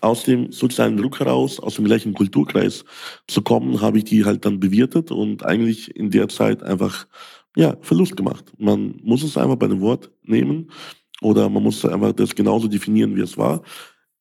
aus 0.00 0.24
dem 0.24 0.50
sozialen 0.50 0.96
Druck 0.96 1.20
heraus, 1.20 1.60
aus 1.60 1.76
dem 1.76 1.84
gleichen 1.84 2.14
Kulturkreis 2.14 2.84
zu 3.28 3.42
kommen, 3.42 3.80
habe 3.80 3.98
ich 3.98 4.04
die 4.04 4.24
halt 4.24 4.44
dann 4.44 4.58
bewirtet 4.58 5.10
und 5.10 5.44
eigentlich 5.44 5.94
in 5.94 6.10
der 6.10 6.28
Zeit 6.28 6.62
einfach 6.62 7.06
ja, 7.56 7.76
Verlust 7.82 8.16
gemacht. 8.16 8.52
Man 8.58 9.00
muss 9.02 9.22
es 9.22 9.36
einfach 9.36 9.56
bei 9.56 9.68
dem 9.68 9.80
Wort 9.80 10.10
nehmen 10.22 10.70
oder 11.20 11.48
man 11.48 11.62
muss 11.62 11.84
einfach 11.84 12.12
das 12.12 12.34
genauso 12.34 12.68
definieren, 12.68 13.14
wie 13.16 13.20
es 13.20 13.36
war. 13.36 13.62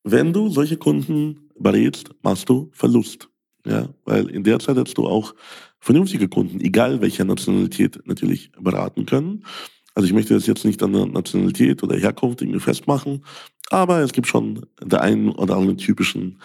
Wenn 0.04 0.34
du 0.34 0.50
solche 0.50 0.78
Kunden 0.78 1.50
berätst, 1.58 2.12
machst 2.22 2.50
du 2.50 2.70
Verlust. 2.74 3.30
Ja, 3.66 3.90
weil 4.06 4.28
in 4.30 4.44
der 4.44 4.60
Zeit 4.60 4.78
hättest 4.78 4.98
du 4.98 5.08
auch 5.08 5.36
vernünftige 5.80 6.28
Kunden, 6.28 6.60
egal 6.62 7.02
welcher 7.02 7.26
Nationalität, 7.26 8.00
natürlich 8.06 8.52
beraten 8.60 9.06
können. 9.06 9.46
Also 9.94 10.08
ich 10.08 10.14
möchte 10.14 10.34
das 10.34 10.48
jetzt 10.48 10.66
nicht 10.66 10.82
an 10.84 10.94
der 10.94 11.06
Nationalität 11.06 11.84
oder 11.84 11.98
Herkunft 11.98 12.42
irgendwie 12.42 12.60
festmachen, 12.60 13.24
aber 13.70 14.00
es 14.00 14.14
gibt 14.14 14.28
schon 14.28 14.66
der 14.82 15.02
einen 15.02 15.30
oder 15.30 15.56
anderen 15.56 15.78
typischen 15.78 16.40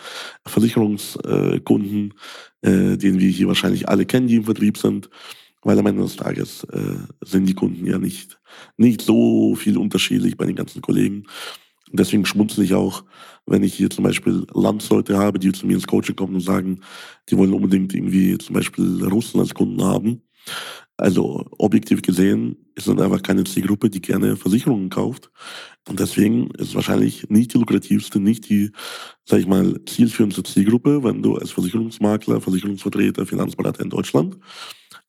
Versicherungskunden, 0.47 2.15
äh, 2.62 2.97
den 2.97 3.19
wir 3.19 3.29
hier 3.29 3.49
wahrscheinlich 3.49 3.88
alle 3.88 4.07
kennen, 4.07 4.29
die 4.29 4.37
im 4.37 4.45
Vertrieb 4.45 4.79
sind, 4.79 5.11
weil 5.62 5.79
am 5.79 5.87
Ende 5.87 6.03
des 6.03 6.17
Tages 6.17 6.65
äh, 6.65 6.97
sind 7.25 7.47
die 7.47 7.55
Kunden 7.55 7.85
ja 7.87 7.99
nicht, 7.99 8.38
nicht 8.76 9.03
so 9.03 9.57
viel 9.57 9.76
unterschiedlich 9.76 10.37
bei 10.37 10.47
den 10.47 10.55
ganzen 10.55 10.83
Kollegen. 10.83 11.26
Deswegen 11.93 12.26
schmunzel 12.26 12.65
ich 12.65 12.75
auch, 12.75 13.05
wenn 13.47 13.62
ich 13.62 13.75
hier 13.75 13.91
zum 13.91 14.05
Beispiel 14.05 14.47
Landsleute 14.55 15.19
habe, 15.19 15.38
die 15.38 15.53
zu 15.53 15.67
mir 15.67 15.75
ins 15.75 15.87
Coaching 15.87 16.17
kommen 16.17 16.35
und 16.35 16.41
sagen, 16.41 16.81
die 17.29 17.37
wollen 17.37 17.53
unbedingt 17.53 17.95
irgendwie 17.95 18.38
zum 18.38 18.55
Beispiel 18.55 19.05
Russen 19.05 19.41
als 19.41 19.55
Kunden 19.55 19.83
haben. 19.83 20.23
Also 20.99 21.45
objektiv 21.59 22.00
gesehen 22.00 22.57
ist 22.75 22.88
das 22.88 22.99
einfach 22.99 23.23
keine 23.23 23.45
Zielgruppe, 23.45 23.91
die 23.91 24.00
gerne 24.00 24.37
Versicherungen 24.37 24.88
kauft. 24.88 25.31
Und 25.88 26.00
deswegen 26.00 26.50
ist 26.53 26.69
es 26.69 26.75
wahrscheinlich 26.75 27.29
nicht 27.29 27.53
die 27.53 27.59
lukrativste, 27.59 28.19
nicht 28.19 28.49
die, 28.49 28.71
sag 29.25 29.41
ich 29.41 29.47
mal, 29.47 29.79
zielführendste 29.85 30.43
Zielgruppe, 30.43 31.05
wenn 31.05 31.23
du 31.23 31.37
als 31.37 31.50
Versicherungsmakler, 31.50 32.41
Versicherungsvertreter, 32.41 33.26
Finanzberater 33.26 33.83
in 33.83 33.91
Deutschland 33.91 34.38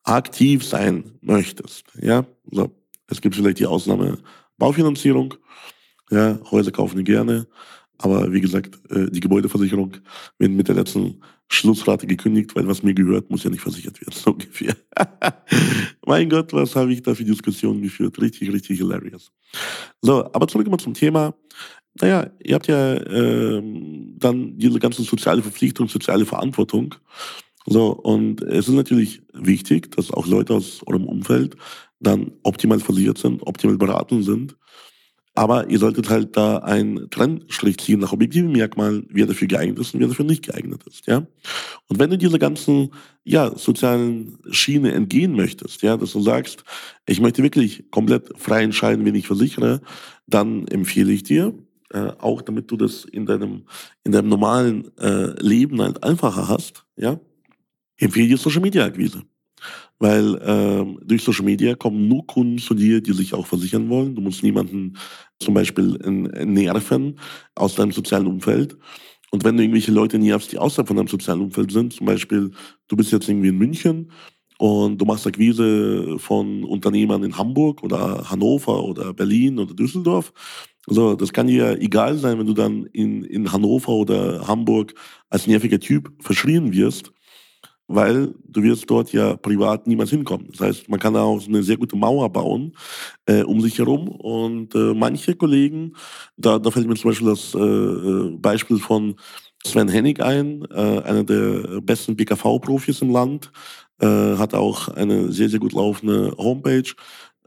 aktiv 0.04 0.64
sein 0.64 1.12
möchtest. 1.22 1.86
Ja, 2.02 2.26
so. 2.52 2.72
Es 3.10 3.22
gibt 3.22 3.36
vielleicht 3.36 3.60
die 3.60 3.66
Ausnahme 3.66 4.18
Baufinanzierung. 4.58 5.36
Ja, 6.10 6.40
Häuser 6.52 6.72
kaufen 6.72 6.98
die 6.98 7.04
gerne. 7.06 7.48
Aber 8.00 8.32
wie 8.32 8.42
gesagt, 8.42 8.80
äh, 8.92 9.10
die 9.10 9.20
Gebäudeversicherung 9.20 9.98
wird 10.38 10.52
mit 10.52 10.68
der 10.68 10.76
letzten 10.76 11.22
Schlussrate 11.50 12.06
gekündigt, 12.08 12.56
weil 12.56 12.68
was 12.68 12.84
mir 12.84 12.94
gehört, 12.94 13.30
muss 13.30 13.44
ja 13.44 13.50
nicht 13.50 13.62
versichert 13.62 14.00
werden, 14.02 14.14
so 14.16 14.32
ungefähr. 14.32 14.76
mein 16.06 16.30
Gott, 16.30 16.54
was 16.54 16.76
habe 16.76 16.94
ich 16.94 17.02
da 17.02 17.16
für 17.16 17.24
Diskussionen 17.24 17.82
geführt? 17.82 18.22
Richtig, 18.22 18.52
richtig 18.52 18.78
hilarious. 18.78 19.32
So, 20.02 20.26
aber 20.34 20.48
zurück 20.48 20.68
mal 20.68 20.78
zum 20.78 20.94
Thema. 20.94 21.34
Naja, 22.00 22.30
ihr 22.44 22.56
habt 22.56 22.68
ja 22.68 22.94
äh, 22.94 23.64
dann 24.18 24.58
diese 24.58 24.80
ganze 24.80 25.02
soziale 25.02 25.42
Verpflichtung, 25.42 25.88
soziale 25.88 26.26
Verantwortung. 26.26 26.94
So, 27.66 27.92
und 27.92 28.42
es 28.44 28.68
ist 28.68 28.76
natürlich 28.76 29.22
wichtig, 29.34 29.92
dass 29.92 30.12
auch 30.12 30.28
Leute 30.28 30.54
aus 30.54 30.82
eurem 30.86 31.06
Umfeld 31.06 31.58
dann 32.00 32.32
optimal 32.44 32.80
versichert 32.80 33.18
sind, 33.18 33.42
optimal 33.42 33.78
beraten 33.78 34.22
sind 34.22 34.56
aber 35.38 35.70
ihr 35.70 35.78
solltet 35.78 36.10
halt 36.10 36.36
da 36.36 36.58
einen 36.58 37.12
Trennstrich 37.12 37.78
ziehen 37.78 38.00
nach 38.00 38.12
objektiven 38.12 38.52
Merkmalen, 38.52 39.06
wer 39.12 39.28
dafür 39.28 39.48
geeignet 39.48 39.78
ist 39.78 39.94
und 39.94 40.00
wer 40.00 40.08
dafür 40.08 40.26
nicht 40.26 40.48
geeignet 40.48 40.82
ist, 40.88 41.06
ja. 41.06 41.28
Und 41.88 42.00
wenn 42.00 42.10
du 42.10 42.18
dieser 42.18 42.40
ganzen, 42.40 42.90
ja, 43.24 43.56
sozialen 43.56 44.40
Schiene 44.50 44.94
entgehen 44.94 45.36
möchtest, 45.36 45.84
ja, 45.84 45.96
dass 45.96 46.14
du 46.14 46.22
sagst, 46.24 46.64
ich 47.06 47.22
möchte 47.22 47.44
wirklich 47.44 47.92
komplett 47.92 48.32
frei 48.36 48.64
entscheiden, 48.64 49.06
wen 49.06 49.14
ich 49.14 49.28
versichere, 49.28 49.82
dann 50.26 50.68
empfehle 50.70 51.12
ich 51.12 51.22
dir, 51.22 51.54
äh, 51.92 52.14
auch 52.18 52.42
damit 52.42 52.72
du 52.72 52.76
das 52.76 53.06
in 53.06 53.28
deinem, 53.28 53.66
in 54.04 54.14
deinem 54.14 54.30
normalen 54.30 54.92
äh, 54.98 55.40
Leben 55.40 55.80
halt 55.84 56.04
einfacher 56.04 56.48
hast, 56.48 56.84
ja, 56.96 57.20
empfehle 58.00 58.30
dir 58.30 58.38
Social 58.38 58.62
Media 58.62 58.86
Akquise. 58.86 59.22
Weil 60.00 60.40
ähm, 60.46 61.00
durch 61.04 61.24
Social 61.24 61.46
Media 61.46 61.76
kommen 61.76 62.08
nur 62.08 62.26
Kunden 62.28 62.58
zu 62.60 62.74
dir, 62.74 63.02
die 63.02 63.14
sich 63.14 63.34
auch 63.34 63.48
versichern 63.48 63.90
wollen. 63.90 64.16
Du 64.16 64.22
musst 64.22 64.44
niemanden 64.44 64.98
zum 65.40 65.54
Beispiel 65.54 65.98
nerven 66.46 67.20
aus 67.56 67.76
deinem 67.76 67.92
sozialen 67.92 68.28
Umfeld. 68.28 68.78
Und 69.32 69.44
wenn 69.44 69.58
du 69.58 69.64
irgendwelche 69.64 69.92
Leute 69.92 70.20
nervst, 70.20 70.52
die 70.52 70.58
außerhalb 70.58 70.88
von 70.88 70.98
deinem 70.98 71.08
sozialen 71.08 71.42
Umfeld 71.42 71.72
sind, 71.72 71.94
zum 71.94 72.06
Beispiel, 72.06 72.52
du 72.88 72.96
bist 72.96 73.12
jetzt 73.12 73.28
irgendwie 73.28 73.50
in 73.50 73.58
München 73.58 74.12
und 74.58 75.00
du 75.00 75.06
machst 75.06 75.28
Akquise 75.28 76.18
von 76.20 76.64
Unternehmern 76.64 77.24
in 77.24 77.38
Hamburg 77.38 77.84
oder 77.84 78.30
Hannover 78.30 78.84
oder 78.84 79.14
Berlin 79.14 79.60
oder 79.60 79.74
Düsseldorf. 79.74 80.34
Also 80.88 81.16
das 81.16 81.34
kann 81.34 81.48
dir 81.48 81.80
egal 81.82 82.18
sein, 82.18 82.40
wenn 82.40 82.48
du 82.48 82.54
dann 82.54 82.86
in, 82.94 83.24
in 83.24 83.52
Hannover 83.52 83.92
oder 83.92 84.48
Hamburg 84.48 84.94
als 85.30 85.46
nerviger 85.46 85.80
Typ 85.80 86.14
verschrien 86.22 86.72
wirst 86.74 87.12
weil 87.88 88.34
du 88.46 88.64
wirst 88.64 88.90
dort 88.90 89.14
ja 89.14 89.38
privat 89.38 89.88
niemals 89.88 90.10
hinkommen. 90.10 90.48
Das 90.52 90.62
heißt, 90.62 90.90
man 90.90 91.00
kann 91.00 91.14
da 91.14 91.24
auch 91.24 91.46
eine 91.48 91.64
sehr 91.64 91.78
gute 91.78 91.96
Mauer 91.96 92.30
bauen 92.30 92.76
äh, 93.26 93.44
um 93.44 93.62
sich 93.62 93.80
herum. 93.80 94.10
Und 94.10 94.76
äh, 94.76 94.94
manche 94.94 95.36
Kollegen, 95.36 95.94
da, 96.36 96.60
da 96.60 96.70
fällt 96.70 96.88
mir 96.88 96.96
zum 96.96 97.12
Beispiel 97.12 97.30
das 97.30 97.56
äh, 97.56 97.60
äh 97.60 98.38
Beispiel 98.38 98.80
von 98.80 99.16
Sven 99.66 99.88
Hennig 99.88 100.22
ein, 100.22 100.66
äh, 100.72 101.02
einer 101.02 101.24
der 101.24 101.82
besten 101.82 102.16
BKV-Profis 102.16 103.02
im 103.02 103.10
Land, 103.12 103.52
äh, 104.00 104.38
hat 104.38 104.54
auch 104.54 104.90
eine 104.90 105.32
sehr, 105.32 105.50
sehr 105.50 105.60
gut 105.60 105.74
laufende 105.74 106.36
Homepage 106.38 106.94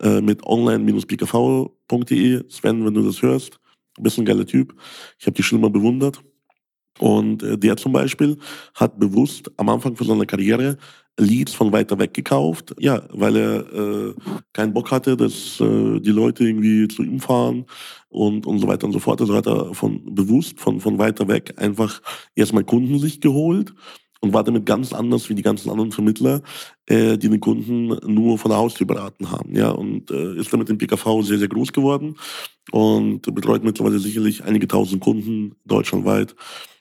äh, 0.01 0.21
mit 0.21 0.45
online-bkv.de. 0.45 2.45
Sven, 2.49 2.85
wenn 2.85 2.95
du 2.95 3.03
das 3.03 3.23
hörst, 3.23 3.61
bist 3.99 4.19
ein 4.19 4.25
geiler 4.25 4.47
Typ. 4.47 4.75
Ich 5.19 5.27
habe 5.27 5.37
dich 5.37 5.47
schon 5.47 5.59
immer 5.59 5.71
bewundert. 5.71 6.21
Und 7.01 7.43
äh, 7.43 7.59
der 7.59 7.77
zum 7.77 7.93
Beispiel 7.93 8.37
hat 8.75 8.99
bewusst 8.99 9.51
am 9.57 9.69
Anfang 9.69 9.97
von 9.97 10.07
seiner 10.07 10.27
Karriere 10.27 10.77
Leads 11.19 11.53
von 11.53 11.73
weiter 11.73 11.99
weg 11.99 12.15
gekauft, 12.15 12.75
ja, 12.79 13.03
weil 13.11 13.37
er 13.37 13.73
äh, 13.73 14.15
keinen 14.53 14.73
Bock 14.73 14.91
hatte, 14.91 15.17
dass 15.17 15.61
äh, 15.61 16.01
die 16.01 16.11
Leute 16.11 16.45
irgendwie 16.45 16.89
zu 16.89 17.03
ihm 17.03 17.21
fahren 17.21 17.67
und, 18.09 18.47
und 18.47 18.59
so 18.59 18.67
weiter 18.67 18.87
und 18.87 18.93
so 18.93 18.99
fort. 19.01 19.21
Also 19.21 19.35
hat 19.35 19.47
er 19.47 19.75
von 19.75 20.15
bewusst 20.15 20.61
von, 20.61 20.81
von 20.81 20.99
weiter 20.99 21.29
weg 21.29 21.55
einfach 21.57 22.01
erstmal 22.35 22.65
Kunden 22.65 22.99
sich 22.99 23.21
geholt 23.21 23.75
und 24.21 24.33
war 24.33 24.45
damit 24.45 24.67
ganz 24.67 24.93
anders 24.93 25.29
wie 25.29 25.35
die 25.35 25.43
ganzen 25.43 25.71
anderen 25.71 25.93
Vermittler, 25.93 26.43
äh, 26.87 27.17
die 27.17 27.29
den 27.29 27.41
Kunden 27.41 27.99
nur 28.07 28.39
von 28.39 28.51
der 28.51 28.59
Haustür 28.59 28.87
beraten 28.87 29.31
haben. 29.31 29.55
Ja, 29.57 29.71
und 29.71 30.11
äh, 30.11 30.37
ist 30.37 30.53
damit 30.53 30.69
im 30.69 30.79
PKV 30.79 31.23
sehr, 31.23 31.39
sehr 31.39 31.49
groß 31.49 31.73
geworden 31.73 32.17
und 32.71 33.23
betreut 33.35 33.65
mittlerweile 33.65 33.99
sicherlich 33.99 34.45
einige 34.45 34.69
tausend 34.69 35.03
Kunden 35.03 35.57
deutschlandweit 35.65 36.35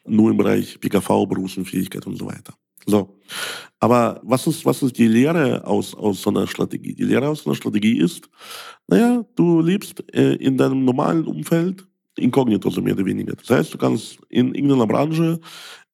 nur 0.06 0.32
im 0.32 0.38
Bereich 0.38 0.80
PKV, 0.80 1.28
Berufsunfähigkeit 1.28 2.06
und 2.08 2.18
so 2.18 2.26
weiter. 2.26 2.54
So. 2.86 3.20
Aber 3.80 4.20
was 4.24 4.48
ist, 4.48 4.66
was 4.66 4.82
ist 4.82 4.98
die 4.98 5.08
Lehre 5.08 5.66
aus, 5.66 5.94
aus 5.94 6.22
so 6.22 6.30
einer 6.30 6.48
Strategie? 6.48 6.96
Die 6.96 7.04
Lehre 7.04 7.28
aus 7.28 7.44
so 7.44 7.50
einer 7.50 7.56
Strategie 7.56 8.00
ist, 8.00 8.30
naja, 8.88 9.24
du 9.36 9.62
lebst 9.62 10.04
äh, 10.14 10.36
in 10.36 10.58
deinem 10.58 10.84
normalen 10.84 11.26
Umfeld 11.26 11.86
inkognito, 12.18 12.70
so 12.70 12.82
mehr 12.82 12.94
oder 12.94 13.06
weniger. 13.06 13.36
Das 13.36 13.50
heißt, 13.50 13.74
du 13.74 13.78
kannst 13.78 14.20
in 14.30 14.54
irgendeiner 14.54 14.88
Branche, 14.88 15.40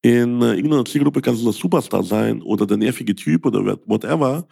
in 0.06 0.40
äh, 0.44 0.54
irgendeiner 0.54 0.86
Zielgruppe 0.86 1.20
kannst 1.20 1.42
du 1.42 1.46
der 1.46 1.54
Superstar 1.54 2.04
sein 2.04 2.44
oder 2.44 2.68
der 2.68 2.78
nervige 2.78 3.16
Typ 3.16 3.44
oder 3.44 3.66
whatever. 3.88 4.48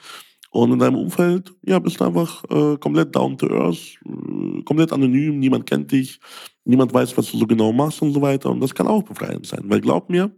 Und 0.49 0.71
in 0.71 0.79
deinem 0.79 0.95
Umfeld, 0.95 1.53
ja, 1.63 1.77
bist 1.77 1.99
du 1.99 2.05
einfach 2.05 2.43
äh, 2.49 2.77
komplett 2.77 3.15
down 3.15 3.37
to 3.37 3.47
earth, 3.49 3.99
äh, 4.03 4.63
komplett 4.63 4.91
anonym, 4.91 5.37
niemand 5.37 5.67
kennt 5.67 5.91
dich, 5.91 6.19
niemand 6.65 6.91
weiß, 6.91 7.15
was 7.17 7.31
du 7.31 7.37
so 7.37 7.45
genau 7.45 7.71
machst 7.71 8.01
und 8.01 8.13
so 8.13 8.21
weiter. 8.21 8.49
Und 8.49 8.61
das 8.61 8.73
kann 8.73 8.87
auch 8.87 9.03
befreiend 9.03 9.45
sein, 9.45 9.61
weil 9.65 9.79
glaub 9.79 10.09
mir, 10.09 10.31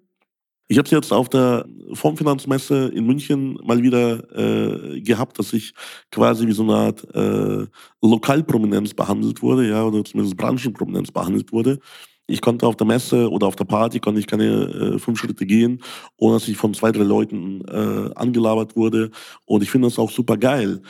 ich 0.68 0.78
habe 0.78 0.86
es 0.86 0.92
jetzt 0.92 1.14
auf 1.14 1.30
der 1.30 1.66
Formfinanzmesse 1.94 2.88
in 2.88 3.06
München 3.06 3.58
mal 3.64 3.82
wieder 3.84 4.20
äh, 4.36 5.00
gehabt, 5.00 5.40
dass 5.40 5.54
ich 5.54 5.74
quasi 6.12 6.46
wie 6.46 6.54
so 6.54 6.64
eine 6.64 6.76
Art 6.76 7.08
äh, 7.16 7.68
Lokalprominenz 8.02 8.94
behandelt 8.94 9.42
wurde, 9.42 9.70
ja, 9.70 9.86
oder 9.86 10.04
zumindest 10.04 10.36
Branchenprominenz 10.36 11.12
behandelt 11.12 11.54
wurde. 11.54 11.80
Ich 12.28 12.42
konnte 12.42 12.66
auf 12.66 12.76
der 12.76 12.88
Messe 12.88 13.30
oder 13.30 13.48
auf 13.48 13.56
der 13.56 13.66
Party 13.66 14.00
konnte 14.00 14.20
ich 14.20 14.28
keine 14.28 14.46
äh, 14.46 15.00
fünf 15.00 15.20
Schritte 15.20 15.46
gehen, 15.46 15.82
ohne 16.18 16.36
dass 16.36 16.48
ich 16.48 16.58
von 16.58 16.74
zwei, 16.74 16.92
drei 16.92 17.04
Leuten 17.04 17.64
äh, 17.66 18.14
angelabert 18.16 18.76
wurde. 18.76 19.12
Und 19.46 19.62
ich 19.62 19.70
finde 19.70 19.88
das 19.88 20.00
auch 20.00 20.10
super 20.10 20.38
geil. 20.38 20.82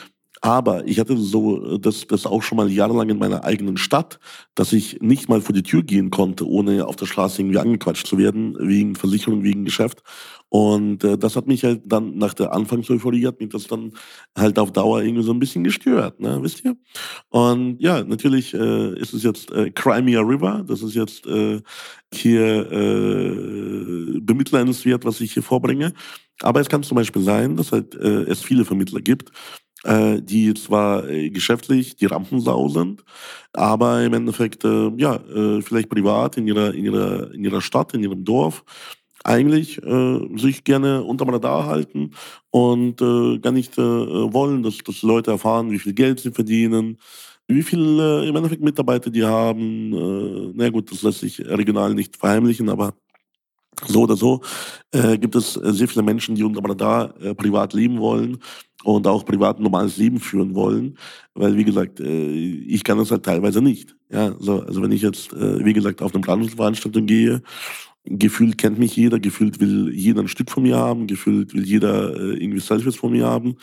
Aber 0.45 0.87
ich 0.87 0.99
hatte 0.99 1.17
so 1.17 1.79
das, 1.79 2.05
das 2.05 2.27
auch 2.27 2.43
schon 2.43 2.57
mal 2.57 2.71
jahrelang 2.71 3.09
in 3.09 3.17
meiner 3.17 3.43
eigenen 3.43 3.77
Stadt, 3.77 4.19
dass 4.53 4.73
ich 4.73 5.01
nicht 5.01 5.27
mal 5.27 5.41
vor 5.41 5.55
die 5.55 5.63
Tür 5.63 5.81
gehen 5.81 6.11
konnte, 6.11 6.47
ohne 6.47 6.85
auf 6.85 6.95
der 6.95 7.07
Straße 7.07 7.41
irgendwie 7.41 7.57
angequatscht 7.57 8.05
zu 8.05 8.19
werden, 8.19 8.55
wegen 8.59 8.93
Versicherung, 8.93 9.41
wegen 9.41 9.65
Geschäft. 9.65 10.03
Und 10.49 11.03
äh, 11.03 11.17
das 11.17 11.35
hat 11.35 11.47
mich 11.47 11.63
halt 11.63 11.81
dann 11.87 12.19
nach 12.19 12.35
der 12.35 12.53
Anfangseuphorie 12.53 13.25
hat 13.25 13.39
mich 13.39 13.49
das 13.49 13.65
dann 13.65 13.93
halt 14.37 14.59
auf 14.59 14.71
Dauer 14.71 15.01
irgendwie 15.01 15.23
so 15.23 15.33
ein 15.33 15.39
bisschen 15.39 15.63
gestört, 15.63 16.19
ne, 16.19 16.37
wisst 16.43 16.63
ihr? 16.63 16.77
Und 17.29 17.81
ja, 17.81 18.03
natürlich 18.03 18.53
äh, 18.53 18.99
ist 18.99 19.13
es 19.13 19.23
jetzt 19.23 19.51
äh, 19.51 19.71
Crimea 19.71 20.21
River, 20.21 20.63
das 20.67 20.83
ist 20.83 20.93
jetzt 20.93 21.25
äh, 21.25 21.59
hier 22.13 22.71
äh, 22.71 24.19
bemitleidenswert, 24.21 25.05
was 25.05 25.21
ich 25.21 25.33
hier 25.33 25.43
vorbringe. 25.43 25.93
Aber 26.41 26.59
es 26.59 26.69
kann 26.69 26.83
zum 26.83 26.95
Beispiel 26.95 27.21
sein, 27.23 27.55
dass 27.55 27.71
halt 27.71 27.95
äh, 27.95 28.23
es 28.23 28.41
viele 28.43 28.65
Vermittler 28.65 29.01
gibt, 29.01 29.31
äh, 29.85 30.21
die 30.21 30.53
zwar 30.53 31.07
äh, 31.07 31.29
geschäftlich 31.29 31.95
die 31.95 32.07
Rampensau 32.07 32.69
sind, 32.69 33.03
aber 33.53 34.03
im 34.03 34.13
Endeffekt 34.13 34.63
äh, 34.65 34.91
ja 34.97 35.15
äh, 35.15 35.61
vielleicht 35.61 35.89
privat 35.89 36.37
in 36.37 36.47
ihrer 36.47 36.73
in 36.73 36.85
ihrer 36.85 37.33
in 37.33 37.43
ihrer 37.43 37.61
Stadt, 37.61 37.93
in 37.93 38.03
ihrem 38.03 38.25
Dorf 38.25 38.63
eigentlich 39.23 39.81
äh, 39.83 40.19
sich 40.37 40.63
gerne 40.63 41.03
unterm 41.03 41.29
Radar 41.29 41.65
halten 41.65 42.11
und 42.51 43.01
äh, 43.01 43.39
gar 43.39 43.51
nicht 43.51 43.77
wollen, 43.77 44.61
dass, 44.61 44.77
dass 44.77 45.01
Leute 45.01 45.31
erfahren, 45.31 45.71
wie 45.71 45.79
viel 45.79 45.93
Geld 45.93 46.19
sie 46.19 46.31
verdienen, 46.31 46.97
wie 47.47 47.63
viele 47.63 48.23
äh, 48.23 48.29
im 48.29 48.35
Endeffekt 48.35 48.63
Mitarbeiter 48.63 49.09
die 49.09 49.23
haben. 49.23 49.93
Äh, 49.93 50.51
na 50.55 50.69
gut, 50.69 50.91
das 50.91 51.03
lässt 51.03 51.19
sich 51.19 51.39
regional 51.39 51.93
nicht 51.93 52.17
verheimlichen, 52.17 52.69
aber 52.69 52.95
So 53.87 54.03
oder 54.03 54.15
so 54.15 54.41
äh, 54.91 55.17
gibt 55.17 55.35
es 55.35 55.53
sehr 55.53 55.87
viele 55.87 56.03
Menschen, 56.03 56.35
die 56.35 56.43
unter 56.43 56.63
Radar 56.63 57.19
äh, 57.21 57.33
privat 57.33 57.73
leben 57.73 57.99
wollen 57.99 58.39
und 58.83 59.07
auch 59.07 59.25
privat 59.25 59.57
ein 59.57 59.63
normales 59.63 59.97
Leben 59.97 60.19
führen 60.19 60.53
wollen, 60.53 60.97
weil 61.33 61.57
wie 61.57 61.63
gesagt, 61.63 61.99
äh, 61.99 62.31
ich 62.31 62.83
kann 62.83 62.97
das 62.97 63.11
halt 63.11 63.23
teilweise 63.23 63.61
nicht. 63.61 63.95
Ja, 64.09 64.35
so, 64.39 64.61
also 64.61 64.81
wenn 64.81 64.91
ich 64.91 65.01
jetzt, 65.01 65.33
äh, 65.33 65.65
wie 65.65 65.73
gesagt, 65.73 66.01
auf 66.01 66.13
eine 66.13 66.21
Brandveranstaltung 66.21 67.05
gehe, 67.05 67.41
gefühlt 68.05 68.57
kennt 68.57 68.77
mich 68.77 68.95
jeder, 68.95 69.19
gefühlt 69.19 69.59
will 69.59 69.91
jeder 69.93 70.21
ein 70.21 70.27
Stück 70.27 70.51
von 70.51 70.63
mir 70.63 70.77
haben, 70.77 71.07
gefühlt 71.07 71.53
will 71.53 71.65
jeder 71.65 72.15
äh, 72.15 72.37
irgendwie 72.37 72.59
Selfies 72.59 72.95
von 72.95 73.11
mir 73.11 73.25
haben. 73.25 73.57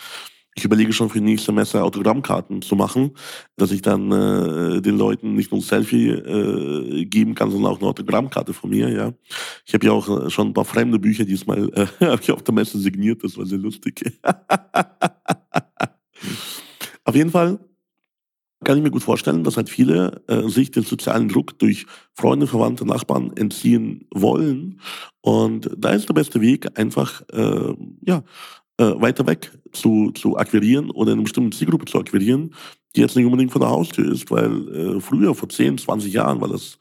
Ich 0.55 0.65
überlege 0.65 0.93
schon 0.93 1.09
für 1.09 1.19
die 1.19 1.25
nächste 1.25 1.51
Messe 1.51 1.83
Autogrammkarten 1.83 2.61
zu 2.61 2.77
machen, 2.77 3.13
dass 3.57 3.71
ich 3.71 3.81
dann 3.81 4.13
äh, 4.13 4.83
den 4.83 4.99
Leuten 4.99 5.35
nicht 5.35 5.51
nur 5.51 5.61
ein 5.61 5.65
Selfie 5.65 6.11
äh, 6.11 7.07
geben 7.07 7.35
kann, 7.35 7.51
sondern 7.51 7.73
auch 7.73 7.79
eine 7.79 7.89
Autogrammkarte 7.89 8.53
von 8.53 8.69
mir. 8.71 8.91
Ja, 8.91 9.13
ich 9.65 9.73
habe 9.73 9.87
ja 9.87 9.93
auch 9.93 10.27
äh, 10.27 10.31
schon 10.31 10.49
ein 10.49 10.53
paar 10.55 10.67
fremde 10.67 10.99
Bücher 10.99 11.25
diesmal 11.25 11.71
äh, 11.75 11.87
habe 12.05 12.21
ich 12.21 12.31
auf 12.31 12.43
der 12.43 12.53
Messe 12.53 12.79
signiert. 12.79 13.25
Das 13.25 13.39
war 13.39 13.47
sehr 13.47 13.59
lustig. 13.59 14.21
auf 17.05 17.15
jeden 17.15 17.31
Fall 17.31 17.59
kann 18.65 18.77
ich 18.77 18.83
mir 18.83 18.91
gut 18.91 19.03
vorstellen, 19.03 19.45
dass 19.45 19.57
halt 19.57 19.69
viele 19.69 20.23
äh, 20.29 20.49
sich 20.49 20.71
den 20.71 20.85
sozialen 20.85 21.29
Druck 21.29 21.59
durch 21.59 21.87
Freunde, 22.15 22.47
Verwandte, 22.47 22.87
Nachbarn 22.87 23.33
entziehen 23.37 24.07
wollen. 24.13 24.81
Und 25.21 25.71
da 25.77 25.91
ist 25.91 26.09
der 26.09 26.15
beste 26.15 26.41
Weg, 26.41 26.79
einfach 26.79 27.23
äh, 27.33 27.75
ja, 28.03 28.23
äh, 28.83 29.01
weiter 29.01 29.27
weg 29.27 29.53
zu, 29.73 30.11
zu 30.13 30.37
akquirieren 30.37 30.91
oder 30.91 31.13
eine 31.13 31.23
bestimmte 31.23 31.57
Zielgruppe 31.57 31.87
zu 31.87 31.99
akquirieren, 31.99 32.55
die 32.95 33.01
jetzt 33.01 33.17
nicht 33.17 33.25
unbedingt 33.25 33.53
vor 33.53 33.61
der 33.61 33.71
Haustür 33.71 34.11
ist, 34.11 34.31
weil 34.31 34.97
äh, 34.97 35.01
früher, 35.01 35.35
vor 35.35 35.49
10, 35.49 35.79
20 35.79 36.13
Jahren, 36.13 36.41
war 36.41 36.49
das 36.49 36.79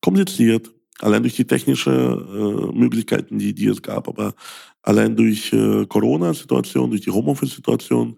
kompliziert, 0.00 0.70
allein 1.00 1.22
durch 1.22 1.36
die 1.36 1.46
technischen 1.46 1.92
äh, 1.92 2.72
Möglichkeiten, 2.78 3.38
die, 3.38 3.54
die 3.54 3.66
es 3.66 3.82
gab, 3.82 4.08
aber 4.08 4.34
allein 4.82 5.16
durch 5.16 5.52
äh, 5.52 5.86
Corona-Situation, 5.86 6.90
durch 6.90 7.02
die 7.02 7.10
Homeoffice-Situation, 7.10 8.16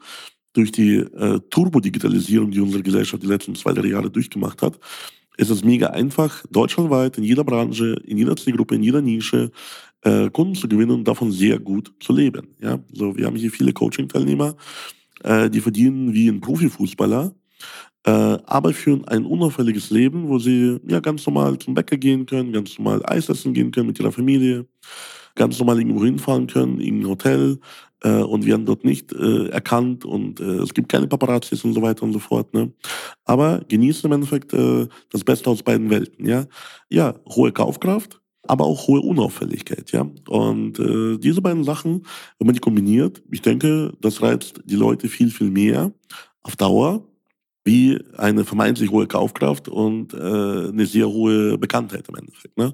durch 0.53 0.73
die 0.73 0.97
äh, 0.97 1.41
Turbodigitalisierung, 1.51 2.51
die 2.51 2.61
unsere 2.61 2.83
Gesellschaft 2.83 3.23
die 3.23 3.29
letzten 3.29 3.55
zwei, 3.55 3.73
drei 3.73 3.89
Jahre 3.89 4.11
durchgemacht 4.11 4.63
hat, 4.63 4.79
ist 5.37 5.51
es 5.51 5.63
mega 5.63 5.89
einfach, 5.89 6.45
deutschlandweit, 6.51 7.19
in 7.19 7.25
jeder 7.25 7.45
Branche, 7.45 7.97
in 8.05 8.17
jeder 8.17 8.37
Zielgruppe, 8.37 8.75
in 8.75 8.83
jeder 8.83 9.03
Nische 9.03 9.51
äh, 10.03 10.31
Kunden 10.31 10.55
zu 10.55 10.69
gewinnen 10.69 10.93
und 10.93 11.09
davon 11.09 11.33
sehr 11.33 11.59
gut 11.59 11.93
zu 12.01 12.13
leben. 12.13 12.49
Ja, 12.61 12.79
so 12.93 13.17
wir 13.17 13.27
haben 13.27 13.37
hier 13.37 13.51
viele 13.51 13.73
Coaching-Teilnehmer, 13.73 14.57
äh, 15.25 15.51
die 15.51 15.61
verdienen 15.61 16.13
wie 16.13 16.29
ein 16.29 16.41
Profifußballer, 16.41 17.35
äh, 18.05 18.11
aber 18.11 18.73
führen 18.73 19.07
ein 19.07 19.25
unauffälliges 19.25 19.91
Leben, 19.91 20.29
wo 20.29 20.39
sie 20.39 20.79
ja 20.87 21.01
ganz 21.01 21.27
normal 21.27 21.59
zum 21.59 21.75
Bäcker 21.75 21.97
gehen 21.97 22.27
können, 22.27 22.53
ganz 22.53 22.79
normal 22.79 23.03
Eis 23.05 23.29
essen 23.29 23.53
gehen 23.53 23.71
können 23.71 23.89
mit 23.89 23.99
ihrer 23.99 24.13
Familie, 24.13 24.67
ganz 25.35 25.59
normal 25.59 25.79
irgendwo 25.79 26.05
hinfahren 26.05 26.47
können, 26.47 26.81
in 26.81 27.01
ein 27.01 27.09
Hotel 27.09 27.59
äh, 28.03 28.23
und 28.23 28.47
werden 28.47 28.67
dort 28.67 28.85
nicht 28.85 29.13
äh, 29.13 29.49
erkannt 29.49 30.05
und 30.05 30.41
äh, 30.41 30.59
es 30.59 30.75
gibt 30.75 30.89
keine 30.89 31.07
Paparazzis 31.07 31.65
und 31.65 31.75
so 31.75 31.83
weiter 31.83 32.03
und 32.03 32.13
so 32.13 32.19
fort. 32.19 32.53
Ne? 32.55 32.73
Aber 33.25 33.63
genießen 33.69 34.07
im 34.09 34.13
Endeffekt 34.13 34.53
äh, 34.53 34.87
das 35.11 35.25
Beste 35.25 35.51
aus 35.51 35.63
beiden 35.63 35.91
Welten. 35.91 36.27
Ja, 36.27 36.47
ja 36.89 37.15
hohe 37.29 37.53
Kaufkraft, 37.53 38.21
aber 38.49 38.65
auch 38.65 38.89
hohe 38.89 39.01
Unauffälligkeit, 39.01 39.93
ja. 39.93 40.07
Und 40.29 40.79
äh, 40.79 41.19
diese 41.19 41.43
beiden 41.43 41.65
Sachen, 41.65 42.07
wenn 42.39 42.47
man 42.47 42.55
die 42.55 42.61
kombiniert, 42.61 43.23
ich 43.31 43.43
denke, 43.43 43.93
das 44.01 44.23
reizt 44.23 44.61
die 44.65 44.77
Leute 44.77 45.09
viel, 45.09 45.31
viel 45.31 45.51
mehr 45.51 45.93
auf 46.43 46.57
Dauer 46.57 47.03
wie 47.67 47.99
eine 48.17 48.45
vermeintlich 48.45 48.93
hohe 48.93 49.09
Kaufkraft 49.09 49.69
und 49.69 50.15
äh, 50.15 50.17
eine 50.19 50.87
sehr 50.87 51.09
hohe 51.09 51.59
Bekanntheit 51.59 52.09
im 52.09 52.15
Endeffekt. 52.15 52.57
Ne? 52.57 52.73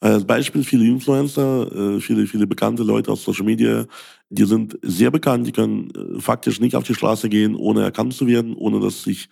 Als 0.00 0.24
Beispiel 0.24 0.64
viele 0.64 0.84
Influencer, 0.84 1.70
äh, 1.70 2.00
viele, 2.00 2.26
viele 2.26 2.48
bekannte 2.48 2.82
Leute 2.82 3.12
aus 3.12 3.22
Social 3.22 3.44
Media, 3.44 3.86
die 4.30 4.44
sind 4.44 4.76
sehr 4.82 5.12
bekannt, 5.12 5.46
die 5.46 5.52
können 5.52 5.90
äh, 5.90 6.20
faktisch 6.20 6.58
nicht 6.58 6.74
auf 6.74 6.82
die 6.82 6.94
Straße 6.94 7.28
gehen, 7.28 7.54
ohne 7.54 7.82
erkannt 7.82 8.14
zu 8.14 8.26
werden, 8.26 8.54
ohne 8.56 8.80
dass 8.80 9.04
sich 9.04 9.28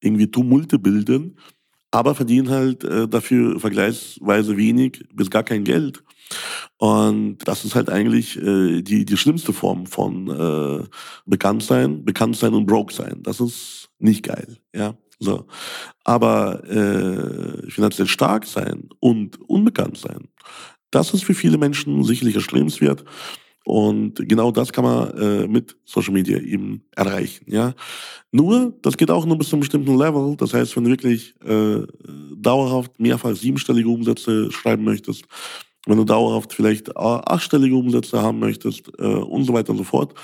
irgendwie 0.00 0.30
Tumulte 0.30 0.78
bilden 0.78 1.36
aber 1.92 2.14
verdienen 2.14 2.50
halt 2.50 2.82
äh, 2.82 3.06
dafür 3.06 3.60
vergleichsweise 3.60 4.56
wenig 4.56 5.04
bis 5.14 5.30
gar 5.30 5.44
kein 5.44 5.62
Geld. 5.62 6.02
Und 6.78 7.38
das 7.44 7.64
ist 7.64 7.74
halt 7.74 7.90
eigentlich 7.90 8.36
äh, 8.38 8.82
die, 8.82 9.04
die 9.04 9.16
schlimmste 9.16 9.52
Form 9.52 9.86
von 9.86 10.28
äh, 10.28 10.84
Bekanntsein, 11.26 12.04
Bekanntsein 12.04 12.54
und 12.54 12.66
Broke-Sein. 12.66 13.22
Das 13.22 13.38
ist 13.38 13.90
nicht 13.98 14.24
geil, 14.24 14.56
ja. 14.74 14.94
So. 15.20 15.46
Aber 16.02 16.64
äh, 16.68 17.70
finanziell 17.70 18.08
stark 18.08 18.44
sein 18.44 18.88
und 18.98 19.38
unbekannt 19.48 19.98
sein, 19.98 20.28
das 20.90 21.14
ist 21.14 21.24
für 21.24 21.34
viele 21.34 21.58
Menschen 21.58 22.02
sicherlich 22.02 22.34
erstrebenswert. 22.34 23.04
Und 23.64 24.16
genau 24.28 24.50
das 24.50 24.72
kann 24.72 24.84
man 24.84 25.10
äh, 25.16 25.46
mit 25.46 25.76
Social 25.84 26.12
Media 26.12 26.38
eben 26.38 26.82
erreichen. 26.96 27.44
Ja, 27.48 27.74
nur 28.32 28.74
das 28.82 28.96
geht 28.96 29.10
auch 29.10 29.24
nur 29.24 29.38
bis 29.38 29.48
zu 29.48 29.56
einem 29.56 29.60
bestimmten 29.60 29.96
Level. 29.96 30.36
Das 30.36 30.52
heißt, 30.52 30.76
wenn 30.76 30.84
du 30.84 30.90
wirklich 30.90 31.34
äh, 31.44 31.86
dauerhaft 32.36 32.98
mehrfach 32.98 33.36
siebenstellige 33.36 33.88
Umsätze 33.88 34.50
schreiben 34.50 34.84
möchtest, 34.84 35.24
wenn 35.86 35.98
du 35.98 36.04
dauerhaft 36.04 36.52
vielleicht 36.52 36.96
achtstellige 36.96 37.76
Umsätze 37.76 38.22
haben 38.22 38.38
möchtest 38.38 38.90
äh, 38.98 39.02
und 39.02 39.44
so 39.44 39.52
weiter 39.52 39.70
und 39.70 39.78
so 39.78 39.84
fort, 39.84 40.14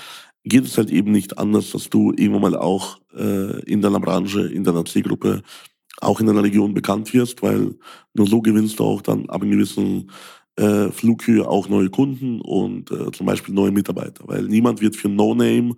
geht 0.43 0.65
es 0.65 0.77
halt 0.77 0.89
eben 0.89 1.11
nicht 1.11 1.37
anders, 1.37 1.71
dass 1.71 1.89
du 1.89 2.11
irgendwann 2.15 2.41
mal 2.41 2.55
auch 2.55 2.99
äh, 3.15 3.59
in 3.63 3.81
deiner 3.81 3.99
Branche, 3.99 4.47
in 4.47 4.63
deiner 4.63 4.85
Zielgruppe, 4.85 5.43
auch 6.01 6.19
in 6.19 6.27
deiner 6.27 6.43
Region 6.43 6.73
bekannt 6.73 7.13
wirst, 7.13 7.41
weil 7.41 7.75
nur 8.13 8.27
so 8.27 8.41
gewinnst 8.41 8.79
du 8.79 8.85
auch 8.85 9.01
dann 9.01 9.29
ab 9.29 9.41
einem 9.41 9.51
gewissen 9.51 10.09
äh, 10.59 10.91
Flughöhe 10.91 11.47
auch 11.47 11.69
neue 11.69 11.89
Kunden 11.89 12.41
und 12.41 12.91
äh, 12.91 13.11
zum 13.11 13.25
Beispiel 13.25 13.53
neue 13.53 13.71
Mitarbeiter, 13.71 14.23
weil 14.27 14.43
niemand 14.43 14.81
wird 14.81 14.95
für 14.95 15.09
No 15.09 15.33
Name 15.33 15.75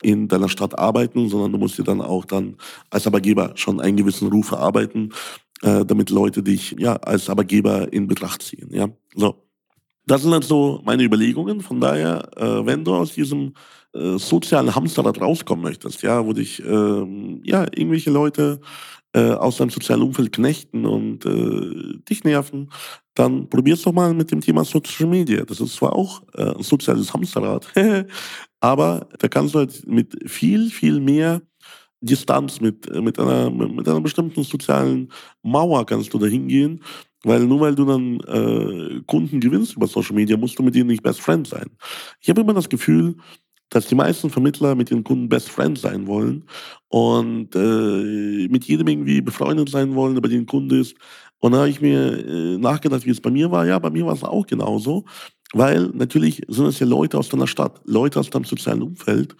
in 0.00 0.28
deiner 0.28 0.48
Stadt 0.48 0.78
arbeiten, 0.78 1.28
sondern 1.28 1.52
du 1.52 1.58
musst 1.58 1.78
dir 1.78 1.84
dann 1.84 2.00
auch 2.00 2.24
dann 2.24 2.56
als 2.90 3.06
Arbeitgeber 3.06 3.52
schon 3.56 3.80
einen 3.80 3.96
gewissen 3.96 4.28
Ruf 4.28 4.52
erarbeiten, 4.52 5.12
äh, 5.62 5.84
damit 5.84 6.10
Leute 6.10 6.42
dich 6.42 6.76
ja 6.78 6.96
als 6.96 7.28
Arbeitgeber 7.28 7.92
in 7.92 8.06
Betracht 8.06 8.42
ziehen. 8.42 8.68
Ja, 8.72 8.88
so. 9.14 9.34
Das 10.04 10.22
sind 10.22 10.32
halt 10.32 10.42
so 10.42 10.80
meine 10.84 11.04
Überlegungen. 11.04 11.60
Von 11.60 11.80
daher, 11.80 12.28
äh, 12.36 12.66
wenn 12.66 12.84
du 12.84 12.94
aus 12.94 13.14
diesem 13.14 13.54
äh, 13.94 14.18
sozialen 14.18 14.74
Hamsterrad 14.74 15.20
rauskommen 15.20 15.62
möchtest, 15.62 16.02
ja, 16.02 16.26
wo 16.26 16.32
dich 16.32 16.60
äh, 16.64 17.40
ja 17.44 17.62
irgendwelche 17.62 18.10
Leute 18.10 18.60
äh, 19.14 19.32
aus 19.32 19.58
deinem 19.58 19.70
sozialen 19.70 20.02
Umfeld 20.02 20.32
knechten 20.32 20.86
und 20.86 21.24
äh, 21.26 21.98
dich 22.08 22.24
nerven, 22.24 22.70
dann 23.14 23.48
probier's 23.48 23.82
doch 23.82 23.92
mal 23.92 24.14
mit 24.14 24.30
dem 24.30 24.40
Thema 24.40 24.64
Social 24.64 25.06
Media. 25.06 25.44
Das 25.44 25.60
ist 25.60 25.74
zwar 25.74 25.94
auch 25.94 26.22
äh, 26.34 26.54
ein 26.54 26.62
soziales 26.62 27.12
Hamsterrad, 27.12 27.70
aber 28.60 29.08
da 29.18 29.28
kannst 29.28 29.54
du 29.54 29.58
halt 29.58 29.86
mit 29.86 30.30
viel, 30.30 30.70
viel 30.70 31.00
mehr 31.00 31.42
Distanz, 32.00 32.60
mit, 32.60 32.92
mit, 33.00 33.18
einer, 33.18 33.48
mit 33.50 33.88
einer 33.88 34.00
bestimmten 34.00 34.42
sozialen 34.42 35.12
Mauer 35.42 35.86
kannst 35.86 36.12
du 36.12 36.18
da 36.18 36.26
hingehen, 36.26 36.82
weil 37.22 37.46
nur 37.46 37.60
weil 37.60 37.74
du 37.74 37.84
dann 37.84 38.18
äh, 38.20 39.00
Kunden 39.06 39.38
gewinnst 39.38 39.76
über 39.76 39.86
Social 39.86 40.16
Media, 40.16 40.36
musst 40.36 40.58
du 40.58 40.64
mit 40.64 40.74
denen 40.74 40.88
nicht 40.88 41.02
Best 41.02 41.20
Friend 41.20 41.46
sein. 41.46 41.70
Ich 42.20 42.28
habe 42.28 42.40
immer 42.40 42.54
das 42.54 42.68
Gefühl, 42.68 43.16
dass 43.72 43.86
die 43.86 43.94
meisten 43.94 44.28
Vermittler 44.28 44.74
mit 44.74 44.90
den 44.90 45.02
Kunden 45.02 45.30
Best 45.30 45.48
Friends 45.48 45.80
sein 45.80 46.06
wollen 46.06 46.44
und 46.88 47.56
äh, 47.56 48.48
mit 48.48 48.64
jedem 48.64 48.86
irgendwie 48.86 49.22
befreundet 49.22 49.70
sein 49.70 49.94
wollen, 49.94 50.14
der 50.14 50.20
bei 50.20 50.28
den 50.28 50.44
Kunden 50.44 50.78
ist. 50.78 50.94
Und 51.38 51.52
da 51.52 51.58
habe 51.58 51.70
ich 51.70 51.80
mir 51.80 52.18
äh, 52.18 52.58
nachgedacht, 52.58 53.06
wie 53.06 53.10
es 53.10 53.20
bei 53.20 53.30
mir 53.30 53.50
war. 53.50 53.66
Ja, 53.66 53.78
bei 53.78 53.88
mir 53.88 54.04
war 54.04 54.12
es 54.12 54.24
auch 54.24 54.46
genauso, 54.46 55.06
weil 55.54 55.86
natürlich 55.94 56.42
sind 56.48 56.66
es 56.66 56.80
ja 56.80 56.86
Leute 56.86 57.18
aus 57.18 57.30
deiner 57.30 57.46
Stadt, 57.46 57.80
Leute 57.86 58.20
aus 58.20 58.28
deinem 58.28 58.44
sozialen 58.44 58.82
Umfeld. 58.82 59.34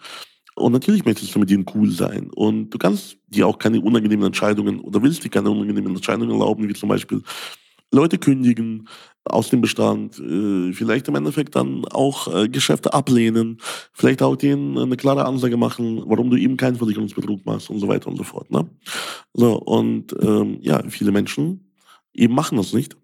Und 0.55 0.71
natürlich 0.71 1.05
möchtest 1.05 1.33
du 1.33 1.39
mit 1.39 1.51
denen 1.51 1.65
cool 1.75 1.91
sein. 1.91 2.31
Und 2.33 2.71
du 2.71 2.79
kannst 2.79 3.17
dir 3.27 3.47
auch 3.47 3.59
keine 3.59 3.81
unangenehmen 3.81 4.25
Entscheidungen 4.25 4.79
oder 4.79 5.01
willst 5.03 5.23
dir 5.23 5.29
keine 5.29 5.51
unangenehmen 5.51 5.95
Entscheidungen 5.95 6.31
erlauben, 6.31 6.67
wie 6.67 6.73
zum 6.73 6.89
Beispiel 6.89 7.21
Leute 7.93 8.17
kündigen 8.17 8.87
aus 9.23 9.49
dem 9.49 9.61
Bestand, 9.61 10.19
äh, 10.19 10.73
vielleicht 10.73 11.07
im 11.07 11.15
Endeffekt 11.15 11.55
dann 11.55 11.85
auch 11.85 12.33
äh, 12.33 12.49
Geschäfte 12.49 12.93
ablehnen, 12.93 13.59
vielleicht 13.93 14.21
auch 14.21 14.35
denen 14.35 14.77
eine 14.77 14.97
klare 14.97 15.25
Ansage 15.25 15.55
machen, 15.55 16.03
warum 16.05 16.29
du 16.29 16.37
eben 16.37 16.57
keinen 16.57 16.75
Versicherungsbetrug 16.75 17.45
machst 17.45 17.69
und 17.69 17.79
so 17.79 17.87
weiter 17.87 18.09
und 18.09 18.17
so 18.17 18.23
fort. 18.23 18.51
Ne? 18.51 18.67
So, 19.33 19.57
und 19.57 20.13
ähm, 20.21 20.57
ja, 20.61 20.83
viele 20.89 21.11
Menschen 21.11 21.71
eben 22.13 22.33
machen 22.33 22.57
das 22.57 22.73
nicht. 22.73 22.97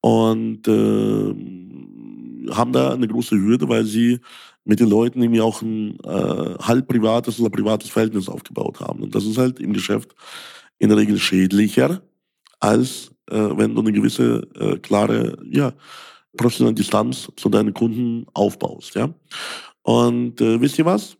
Und 0.00 0.68
äh, 0.68 2.52
haben 2.54 2.72
da 2.72 2.92
eine 2.92 3.08
große 3.08 3.36
Hürde, 3.36 3.68
weil 3.68 3.84
sie 3.84 4.20
mit 4.64 4.80
den 4.80 4.88
Leuten 4.88 5.22
irgendwie 5.22 5.40
auch 5.40 5.62
ein 5.62 5.98
äh, 6.04 6.54
halb 6.60 6.88
privates 6.88 7.40
oder 7.40 7.50
privates 7.50 7.90
Verhältnis 7.90 8.28
aufgebaut 8.28 8.80
haben. 8.80 9.02
Und 9.02 9.14
das 9.14 9.24
ist 9.24 9.38
halt 9.38 9.58
im 9.58 9.72
Geschäft 9.72 10.14
in 10.78 10.88
der 10.88 10.98
Regel 10.98 11.18
schädlicher, 11.18 12.02
als 12.60 13.15
wenn 13.34 13.74
du 13.74 13.80
eine 13.80 13.92
gewisse, 13.92 14.46
äh, 14.58 14.78
klare, 14.78 15.38
ja, 15.50 15.72
professionelle 16.36 16.74
Distanz 16.74 17.30
zu 17.36 17.48
deinen 17.48 17.74
Kunden 17.74 18.26
aufbaust, 18.34 18.94
ja. 18.94 19.12
Und 19.82 20.40
äh, 20.40 20.60
wisst 20.60 20.78
ihr 20.78 20.84
was? 20.84 21.16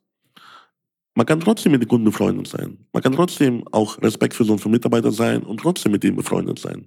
Man 1.14 1.24
kann 1.24 1.40
trotzdem 1.40 1.72
mit 1.72 1.80
den 1.80 1.88
Kunden 1.88 2.04
befreundet 2.04 2.46
sein. 2.46 2.76
Man 2.92 3.02
kann 3.02 3.14
trotzdem 3.14 3.64
auch 3.72 4.00
Respekt 4.02 4.34
für 4.34 4.44
so 4.44 4.52
einen 4.52 4.70
Mitarbeiter 4.70 5.10
sein 5.10 5.42
und 5.44 5.60
trotzdem 5.60 5.92
mit 5.92 6.02
dem 6.02 6.14
befreundet 6.14 6.58
sein. 6.58 6.86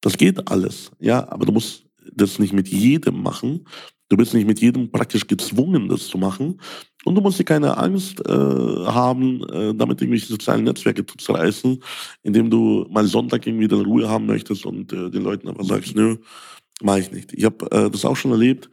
Das 0.00 0.16
geht 0.16 0.50
alles, 0.50 0.90
ja, 0.98 1.28
aber 1.30 1.46
du 1.46 1.52
musst 1.52 1.84
das 2.12 2.38
nicht 2.38 2.52
mit 2.52 2.68
jedem 2.68 3.22
machen. 3.22 3.66
Du 4.08 4.16
bist 4.16 4.34
nicht 4.34 4.46
mit 4.46 4.60
jedem 4.60 4.90
praktisch 4.90 5.26
gezwungen, 5.26 5.88
das 5.88 6.08
zu 6.08 6.18
machen. 6.18 6.60
Und 7.08 7.14
du 7.14 7.22
musst 7.22 7.38
dir 7.38 7.44
keine 7.44 7.78
Angst 7.78 8.20
äh, 8.20 8.30
haben, 8.32 9.42
äh, 9.48 9.74
damit 9.74 10.02
irgendwelche 10.02 10.26
sozialen 10.26 10.64
Netzwerke 10.64 11.06
zu 11.06 11.16
zerreißen, 11.16 11.82
indem 12.22 12.50
du 12.50 12.86
mal 12.90 13.06
Sonntag 13.06 13.46
irgendwie 13.46 13.66
deine 13.66 13.84
Ruhe 13.84 14.06
haben 14.06 14.26
möchtest 14.26 14.66
und 14.66 14.92
äh, 14.92 15.08
den 15.08 15.22
Leuten 15.22 15.48
einfach 15.48 15.64
sagst, 15.64 15.96
nö, 15.96 16.16
mach 16.82 16.98
ich 16.98 17.10
nicht. 17.10 17.32
Ich 17.32 17.46
habe 17.46 17.64
äh, 17.70 17.90
das 17.90 18.04
auch 18.04 18.14
schon 18.14 18.32
erlebt. 18.32 18.68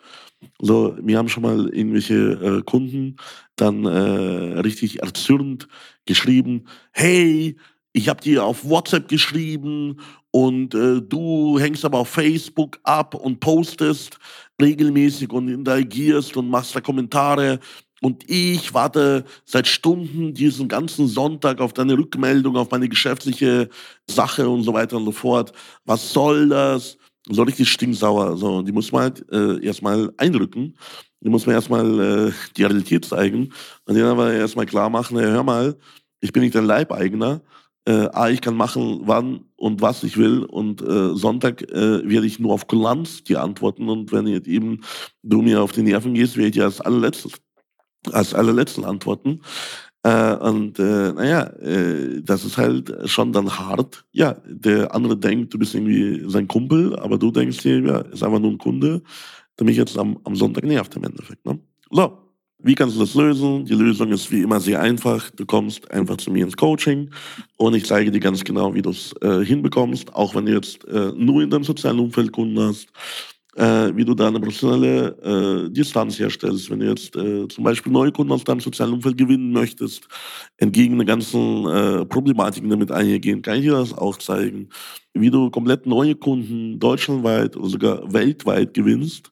So, 0.60 0.98
mir 1.02 1.18
haben 1.18 1.30
schon 1.30 1.44
mal 1.44 1.70
irgendwelche 1.70 2.60
äh, 2.60 2.62
Kunden 2.64 3.16
dann 3.56 3.86
äh, 3.86 4.60
richtig 4.60 5.02
erzürnt 5.02 5.70
geschrieben, 6.06 6.66
hey, 6.92 7.56
ich 7.94 8.10
habe 8.10 8.20
dir 8.20 8.44
auf 8.44 8.68
WhatsApp 8.68 9.08
geschrieben 9.08 10.02
und 10.32 10.76
äh, 10.76 11.02
du 11.02 11.58
hängst 11.58 11.86
aber 11.86 12.00
auf 12.00 12.10
Facebook 12.10 12.78
ab 12.84 13.16
und 13.16 13.40
postest 13.40 14.20
regelmäßig 14.62 15.32
und 15.32 15.48
interagierst 15.48 16.36
und 16.36 16.50
machst 16.50 16.76
da 16.76 16.82
Kommentare 16.82 17.60
und 18.06 18.24
ich 18.30 18.76
warte 18.76 19.26
seit 19.46 19.66
Stunden 19.66 20.36
diesen 20.36 20.68
ganzen 20.68 21.08
Sonntag 21.08 21.60
auf 21.60 21.74
deine 21.74 21.98
Rückmeldung, 21.98 22.56
auf 22.56 22.70
meine 22.70 22.88
geschäftliche 22.88 23.68
Sache 24.08 24.48
und 24.48 24.62
so 24.62 24.76
weiter 24.76 24.98
und 24.98 25.06
so 25.06 25.12
fort. 25.12 25.54
Was 25.86 26.14
soll 26.14 26.50
das? 26.50 27.00
So 27.28 27.42
richtig 27.42 27.68
stinksauer. 27.68 28.38
So, 28.38 28.62
die 28.62 28.72
muss 28.72 28.92
man 28.92 29.02
halt 29.02 29.26
äh, 29.32 29.60
erstmal 29.66 30.14
einrücken. 30.18 30.78
Die 31.20 31.30
muss 31.30 31.48
man 31.48 31.56
erstmal 31.56 32.28
äh, 32.28 32.32
die 32.56 32.62
Realität 32.62 33.06
zeigen. 33.06 33.52
Und 33.86 33.98
dann 33.98 34.06
aber 34.06 34.32
erstmal 34.32 34.68
klar 34.68 34.92
machen, 34.92 35.20
hör 35.20 35.42
mal, 35.42 35.76
ich 36.22 36.32
bin 36.32 36.44
nicht 36.44 36.54
dein 36.54 36.66
Leibeigener. 36.66 37.42
Äh, 37.86 38.08
A, 38.14 38.30
ich 38.30 38.42
kann 38.42 38.56
machen, 38.56 39.02
wann 39.06 39.46
und 39.56 39.82
was 39.82 40.04
ich 40.04 40.16
will. 40.18 40.44
Und 40.44 40.84
äh, 40.84 41.16
Sonntag 41.16 41.64
äh, 41.72 42.08
werde 42.08 42.28
ich 42.28 42.38
nur 42.38 42.54
auf 42.54 42.68
Kulanz 42.68 43.24
dir 43.24 43.42
antworten. 43.42 43.90
Und 43.90 44.12
wenn 44.12 44.28
jetzt 44.28 44.48
eben 44.48 44.82
du 45.24 45.42
mir 45.42 45.64
auf 45.64 45.72
die 45.72 45.82
Nerven 45.82 46.14
gehst, 46.14 46.38
werde 46.38 46.50
ich 46.50 46.54
dir 46.54 46.66
als 46.66 46.82
allerletztes, 46.82 47.32
als 48.14 48.34
allerletzten 48.34 48.84
antworten. 48.84 49.42
Äh, 50.04 50.36
und 50.36 50.78
äh, 50.78 51.14
naja, 51.14 51.44
äh, 51.62 52.22
das 52.22 52.46
ist 52.46 52.58
halt 52.58 52.94
schon 53.06 53.34
dann 53.34 53.50
hart. 53.58 54.06
Ja, 54.12 54.36
der 54.46 54.94
andere 54.94 55.18
denkt, 55.18 55.54
du 55.54 55.58
bist 55.58 55.74
irgendwie 55.74 56.24
sein 56.30 56.48
Kumpel, 56.48 56.98
aber 57.00 57.18
du 57.18 57.32
denkst 57.32 57.58
dir, 57.60 57.80
ja, 57.80 58.00
ist 58.02 58.24
einfach 58.24 58.40
nur 58.40 58.52
ein 58.52 58.60
Kunde, 58.60 59.02
der 59.58 59.66
mich 59.66 59.78
jetzt 59.78 59.98
am, 59.98 60.20
am 60.24 60.36
Sonntag 60.36 60.64
nervt 60.64 60.96
im 60.96 61.06
Endeffekt. 61.06 61.44
Ne? 61.46 61.60
So, 61.90 62.20
wie 62.60 62.76
kannst 62.76 62.96
du 62.96 63.00
das 63.00 63.16
lösen? 63.16 63.66
Die 63.66 63.74
Lösung 63.74 64.12
ist 64.12 64.32
wie 64.32 64.42
immer 64.42 64.60
sehr 64.60 64.82
einfach. 64.82 65.30
Du 65.32 65.46
kommst 65.46 65.90
einfach 65.92 66.18
zu 66.18 66.32
mir 66.32 66.46
ins 66.46 66.58
Coaching 66.58 67.10
und 67.58 67.76
ich 67.76 67.86
zeige 67.86 68.12
dir 68.12 68.20
ganz 68.20 68.44
genau, 68.44 68.74
wie 68.74 68.82
du 68.82 68.92
es 68.92 69.14
äh, 69.22 69.44
hinbekommst, 69.44 70.14
auch 70.14 70.36
wenn 70.36 70.46
du 70.46 70.54
jetzt 70.54 70.88
äh, 70.88 71.12
nur 71.16 71.42
in 71.42 71.50
deinem 71.50 71.64
sozialen 71.64 72.00
Umfeld 72.00 72.32
Kunden 72.32 72.60
hast, 72.60 72.88
äh, 73.56 73.96
wie 73.96 74.06
du 74.06 74.14
da 74.14 74.28
eine 74.28 74.40
professionelle 74.40 75.68
äh, 75.68 75.70
Distanz 75.72 76.20
herstellst. 76.20 76.70
Wenn 76.70 76.80
du 76.80 76.90
jetzt 76.90 77.16
äh, 77.16 77.48
zum 77.48 77.64
Beispiel 77.64 77.92
neue 77.92 78.12
Kunden 78.12 78.34
aus 78.34 78.44
deinem 78.44 78.60
sozialen 78.60 78.94
Umfeld 78.94 79.18
gewinnen 79.18 79.52
möchtest, 79.52 80.08
entgegen 80.58 80.98
der 80.98 81.06
ganzen 81.06 81.66
äh, 81.68 82.06
Problematiken 82.06 82.70
damit 82.70 82.92
einhergehen, 82.92 83.42
kann 83.42 83.58
ich 83.58 83.64
dir 83.64 83.74
das 83.74 83.94
auch 83.94 84.18
zeigen. 84.18 84.70
Wie 85.14 85.30
du 85.30 85.50
komplett 85.50 85.86
neue 85.86 86.16
Kunden 86.16 86.80
deutschlandweit 86.80 87.56
oder 87.56 87.70
sogar 87.70 88.14
weltweit 88.14 88.74
gewinnst 88.74 89.32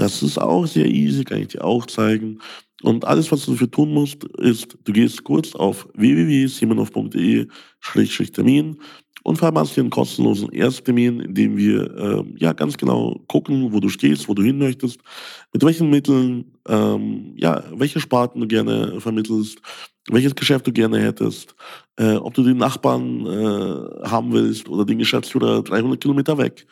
das 0.00 0.22
ist 0.22 0.38
auch 0.38 0.66
sehr 0.66 0.86
easy, 0.86 1.24
kann 1.24 1.42
ich 1.42 1.48
dir 1.48 1.62
auch 1.62 1.84
zeigen. 1.86 2.38
Und 2.82 3.04
alles, 3.04 3.30
was 3.30 3.44
du 3.44 3.50
dafür 3.52 3.70
tun 3.70 3.92
musst, 3.92 4.24
ist, 4.38 4.78
du 4.84 4.94
gehst 4.94 5.22
kurz 5.24 5.54
auf 5.54 5.86
www.simonov.de-termin 5.94 8.78
und 9.22 9.36
vereinbarst 9.36 9.76
dir 9.76 9.82
einen 9.82 9.90
kostenlosen 9.90 10.50
Ersttermin, 10.52 11.20
in 11.20 11.34
dem 11.34 11.58
wir 11.58 11.94
äh, 11.94 12.24
ja 12.38 12.54
ganz 12.54 12.78
genau 12.78 13.20
gucken, 13.28 13.74
wo 13.74 13.80
du 13.80 13.90
stehst, 13.90 14.26
wo 14.26 14.34
du 14.34 14.42
hin 14.42 14.56
möchtest, 14.56 15.00
mit 15.52 15.62
welchen 15.62 15.90
Mitteln, 15.90 16.46
ähm, 16.66 17.34
ja, 17.36 17.62
welche 17.74 18.00
Sparten 18.00 18.40
du 18.40 18.46
gerne 18.46 19.02
vermittelst, 19.02 19.60
welches 20.10 20.34
Geschäft 20.34 20.66
du 20.66 20.72
gerne 20.72 20.98
hättest, 20.98 21.54
äh, 21.96 22.14
ob 22.14 22.32
du 22.32 22.42
den 22.42 22.56
Nachbarn 22.56 23.26
äh, 23.26 23.74
haben 24.08 24.32
willst 24.32 24.66
oder 24.70 24.86
den 24.86 24.98
Geschäftsführer 24.98 25.62
300 25.62 26.00
Kilometer 26.00 26.38
weg. 26.38 26.66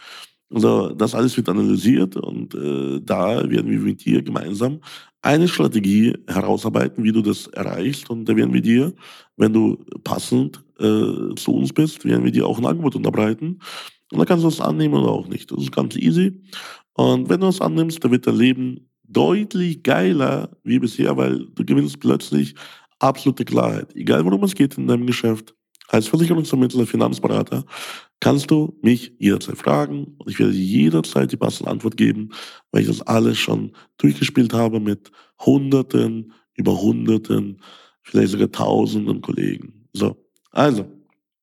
Also 0.52 0.94
das 0.94 1.14
alles 1.14 1.36
wird 1.36 1.48
analysiert 1.48 2.16
und 2.16 2.54
äh, 2.54 3.00
da 3.02 3.48
werden 3.50 3.70
wir 3.70 3.78
mit 3.78 4.04
dir 4.04 4.22
gemeinsam 4.22 4.80
eine 5.20 5.48
Strategie 5.48 6.14
herausarbeiten, 6.26 7.04
wie 7.04 7.12
du 7.12 7.22
das 7.22 7.48
erreichst. 7.48 8.08
Und 8.08 8.26
da 8.26 8.36
werden 8.36 8.54
wir 8.54 8.62
dir, 8.62 8.94
wenn 9.36 9.52
du 9.52 9.84
passend 10.04 10.64
äh, 10.78 11.34
zu 11.34 11.54
uns 11.54 11.72
bist, 11.72 12.04
werden 12.04 12.24
wir 12.24 12.32
dir 12.32 12.46
auch 12.46 12.58
ein 12.58 12.66
Angebot 12.66 12.96
unterbreiten. 12.96 13.58
Und 14.10 14.18
da 14.18 14.24
kannst 14.24 14.44
du 14.44 14.48
es 14.48 14.60
annehmen 14.60 14.94
oder 14.94 15.10
auch 15.10 15.28
nicht. 15.28 15.50
Das 15.50 15.60
ist 15.60 15.72
ganz 15.72 15.96
easy. 15.96 16.40
Und 16.94 17.28
wenn 17.28 17.40
du 17.40 17.48
es 17.48 17.60
annimmst, 17.60 18.02
dann 18.02 18.10
wird 18.10 18.26
dein 18.26 18.36
Leben 18.36 18.88
deutlich 19.04 19.82
geiler 19.82 20.50
wie 20.64 20.78
bisher, 20.78 21.16
weil 21.16 21.46
du 21.54 21.64
gewinnst 21.64 22.00
plötzlich 22.00 22.54
absolute 22.98 23.44
Klarheit. 23.44 23.94
Egal 23.94 24.24
worum 24.24 24.44
es 24.44 24.54
geht 24.54 24.78
in 24.78 24.86
deinem 24.86 25.06
Geschäft, 25.06 25.54
als 25.88 26.06
Versicherungsvermittler, 26.06 26.86
Finanzberater 26.86 27.64
kannst 28.20 28.50
du 28.50 28.76
mich 28.82 29.12
jederzeit 29.18 29.56
fragen 29.56 30.16
und 30.18 30.30
ich 30.30 30.38
werde 30.38 30.52
jederzeit 30.52 31.30
die 31.30 31.36
passende 31.36 31.70
Antwort 31.70 31.96
geben, 31.96 32.30
weil 32.72 32.82
ich 32.82 32.88
das 32.88 33.02
alles 33.02 33.38
schon 33.38 33.72
durchgespielt 33.98 34.52
habe 34.52 34.80
mit 34.80 35.10
Hunderten, 35.40 36.32
über 36.54 36.80
Hunderten, 36.80 37.60
vielleicht 38.02 38.32
sogar 38.32 38.50
Tausenden 38.50 39.20
Kollegen. 39.20 39.88
So, 39.92 40.16
also, 40.50 40.86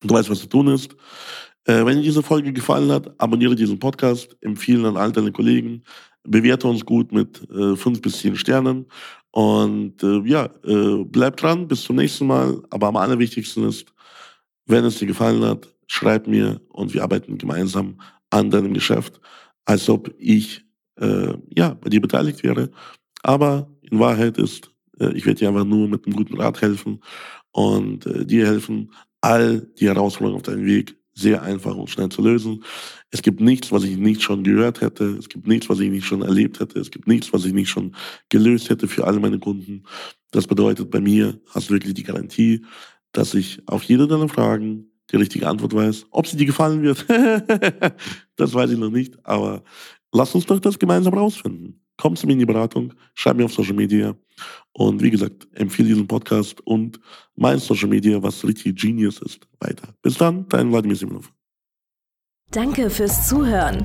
du 0.00 0.14
weißt, 0.14 0.28
was 0.30 0.40
zu 0.40 0.48
tun 0.48 0.68
ist. 0.68 0.94
Äh, 1.64 1.84
wenn 1.84 1.96
dir 1.96 2.02
diese 2.02 2.22
Folge 2.22 2.52
gefallen 2.52 2.92
hat, 2.92 3.12
abonniere 3.18 3.56
diesen 3.56 3.78
Podcast, 3.78 4.36
empfehle 4.40 4.88
an 4.88 4.96
all 4.96 5.10
deine 5.12 5.32
Kollegen, 5.32 5.82
bewerte 6.22 6.68
uns 6.68 6.84
gut 6.84 7.12
mit 7.12 7.48
äh, 7.50 7.76
fünf 7.76 8.02
bis 8.02 8.20
zehn 8.20 8.36
Sternen 8.36 8.86
und 9.30 10.02
äh, 10.02 10.20
ja, 10.24 10.48
äh, 10.64 11.04
bleib 11.04 11.36
dran, 11.36 11.66
bis 11.68 11.82
zum 11.82 11.96
nächsten 11.96 12.26
Mal. 12.26 12.62
Aber 12.70 12.88
am 12.88 12.96
allerwichtigsten 12.96 13.68
ist, 13.68 13.86
wenn 14.66 14.84
es 14.84 14.98
dir 14.98 15.06
gefallen 15.06 15.44
hat, 15.44 15.75
schreib 15.86 16.26
mir 16.26 16.60
und 16.68 16.94
wir 16.94 17.02
arbeiten 17.02 17.38
gemeinsam 17.38 18.00
an 18.30 18.50
deinem 18.50 18.74
Geschäft, 18.74 19.20
als 19.64 19.88
ob 19.88 20.12
ich 20.18 20.64
äh, 21.00 21.34
ja 21.54 21.74
bei 21.74 21.90
dir 21.90 22.00
beteiligt 22.00 22.42
wäre. 22.42 22.70
Aber 23.22 23.70
in 23.82 23.98
Wahrheit 23.98 24.38
ist, 24.38 24.70
äh, 24.98 25.12
ich 25.12 25.26
werde 25.26 25.40
dir 25.40 25.48
einfach 25.48 25.64
nur 25.64 25.88
mit 25.88 26.06
einem 26.06 26.16
guten 26.16 26.40
Rat 26.40 26.60
helfen 26.60 27.00
und 27.52 28.06
äh, 28.06 28.24
dir 28.26 28.46
helfen, 28.46 28.92
all 29.20 29.60
die 29.78 29.86
Herausforderungen 29.86 30.36
auf 30.36 30.42
deinem 30.42 30.66
Weg 30.66 30.96
sehr 31.16 31.42
einfach 31.42 31.74
und 31.74 31.88
schnell 31.88 32.10
zu 32.10 32.20
lösen. 32.20 32.62
Es 33.10 33.22
gibt 33.22 33.40
nichts, 33.40 33.72
was 33.72 33.84
ich 33.84 33.96
nicht 33.96 34.22
schon 34.22 34.44
gehört 34.44 34.82
hätte. 34.82 35.16
Es 35.18 35.28
gibt 35.30 35.46
nichts, 35.46 35.68
was 35.68 35.80
ich 35.80 35.90
nicht 35.90 36.04
schon 36.04 36.20
erlebt 36.20 36.60
hätte. 36.60 36.78
Es 36.78 36.90
gibt 36.90 37.08
nichts, 37.08 37.32
was 37.32 37.46
ich 37.46 37.54
nicht 37.54 37.70
schon 37.70 37.96
gelöst 38.28 38.68
hätte 38.68 38.86
für 38.86 39.06
alle 39.06 39.18
meine 39.18 39.38
Kunden. 39.38 39.84
Das 40.30 40.46
bedeutet, 40.46 40.90
bei 40.90 41.00
mir 41.00 41.40
hast 41.48 41.70
du 41.70 41.74
wirklich 41.74 41.94
die 41.94 42.02
Garantie, 42.02 42.66
dass 43.12 43.32
ich 43.32 43.62
auf 43.66 43.82
jede 43.84 44.06
deiner 44.06 44.28
Fragen 44.28 44.90
die 45.10 45.16
richtige 45.16 45.48
Antwort 45.48 45.74
weiß. 45.74 46.06
Ob 46.10 46.26
sie 46.26 46.36
dir 46.36 46.46
gefallen 46.46 46.82
wird, 46.82 47.06
das 48.36 48.54
weiß 48.54 48.70
ich 48.70 48.78
noch 48.78 48.90
nicht. 48.90 49.14
Aber 49.24 49.62
lass 50.12 50.34
uns 50.34 50.46
doch 50.46 50.60
das 50.60 50.78
gemeinsam 50.78 51.14
rausfinden. 51.14 51.80
Komm 51.96 52.14
zu 52.16 52.26
mir 52.26 52.34
in 52.34 52.40
die 52.40 52.46
Beratung, 52.46 52.92
schreib 53.14 53.36
mir 53.36 53.46
auf 53.46 53.54
Social 53.54 53.74
Media. 53.74 54.14
Und 54.72 55.02
wie 55.02 55.10
gesagt, 55.10 55.48
empfehle 55.52 55.88
diesen 55.88 56.06
Podcast 56.06 56.60
und 56.66 57.00
mein 57.36 57.58
Social 57.58 57.88
Media, 57.88 58.22
was 58.22 58.44
richtig 58.44 58.76
Genius 58.76 59.20
ist, 59.22 59.46
weiter. 59.60 59.94
Bis 60.02 60.18
dann, 60.18 60.46
dein 60.48 60.70
Vladimir 60.70 60.96
Simonov. 60.96 61.32
Danke 62.50 62.90
fürs 62.90 63.26
Zuhören. 63.28 63.84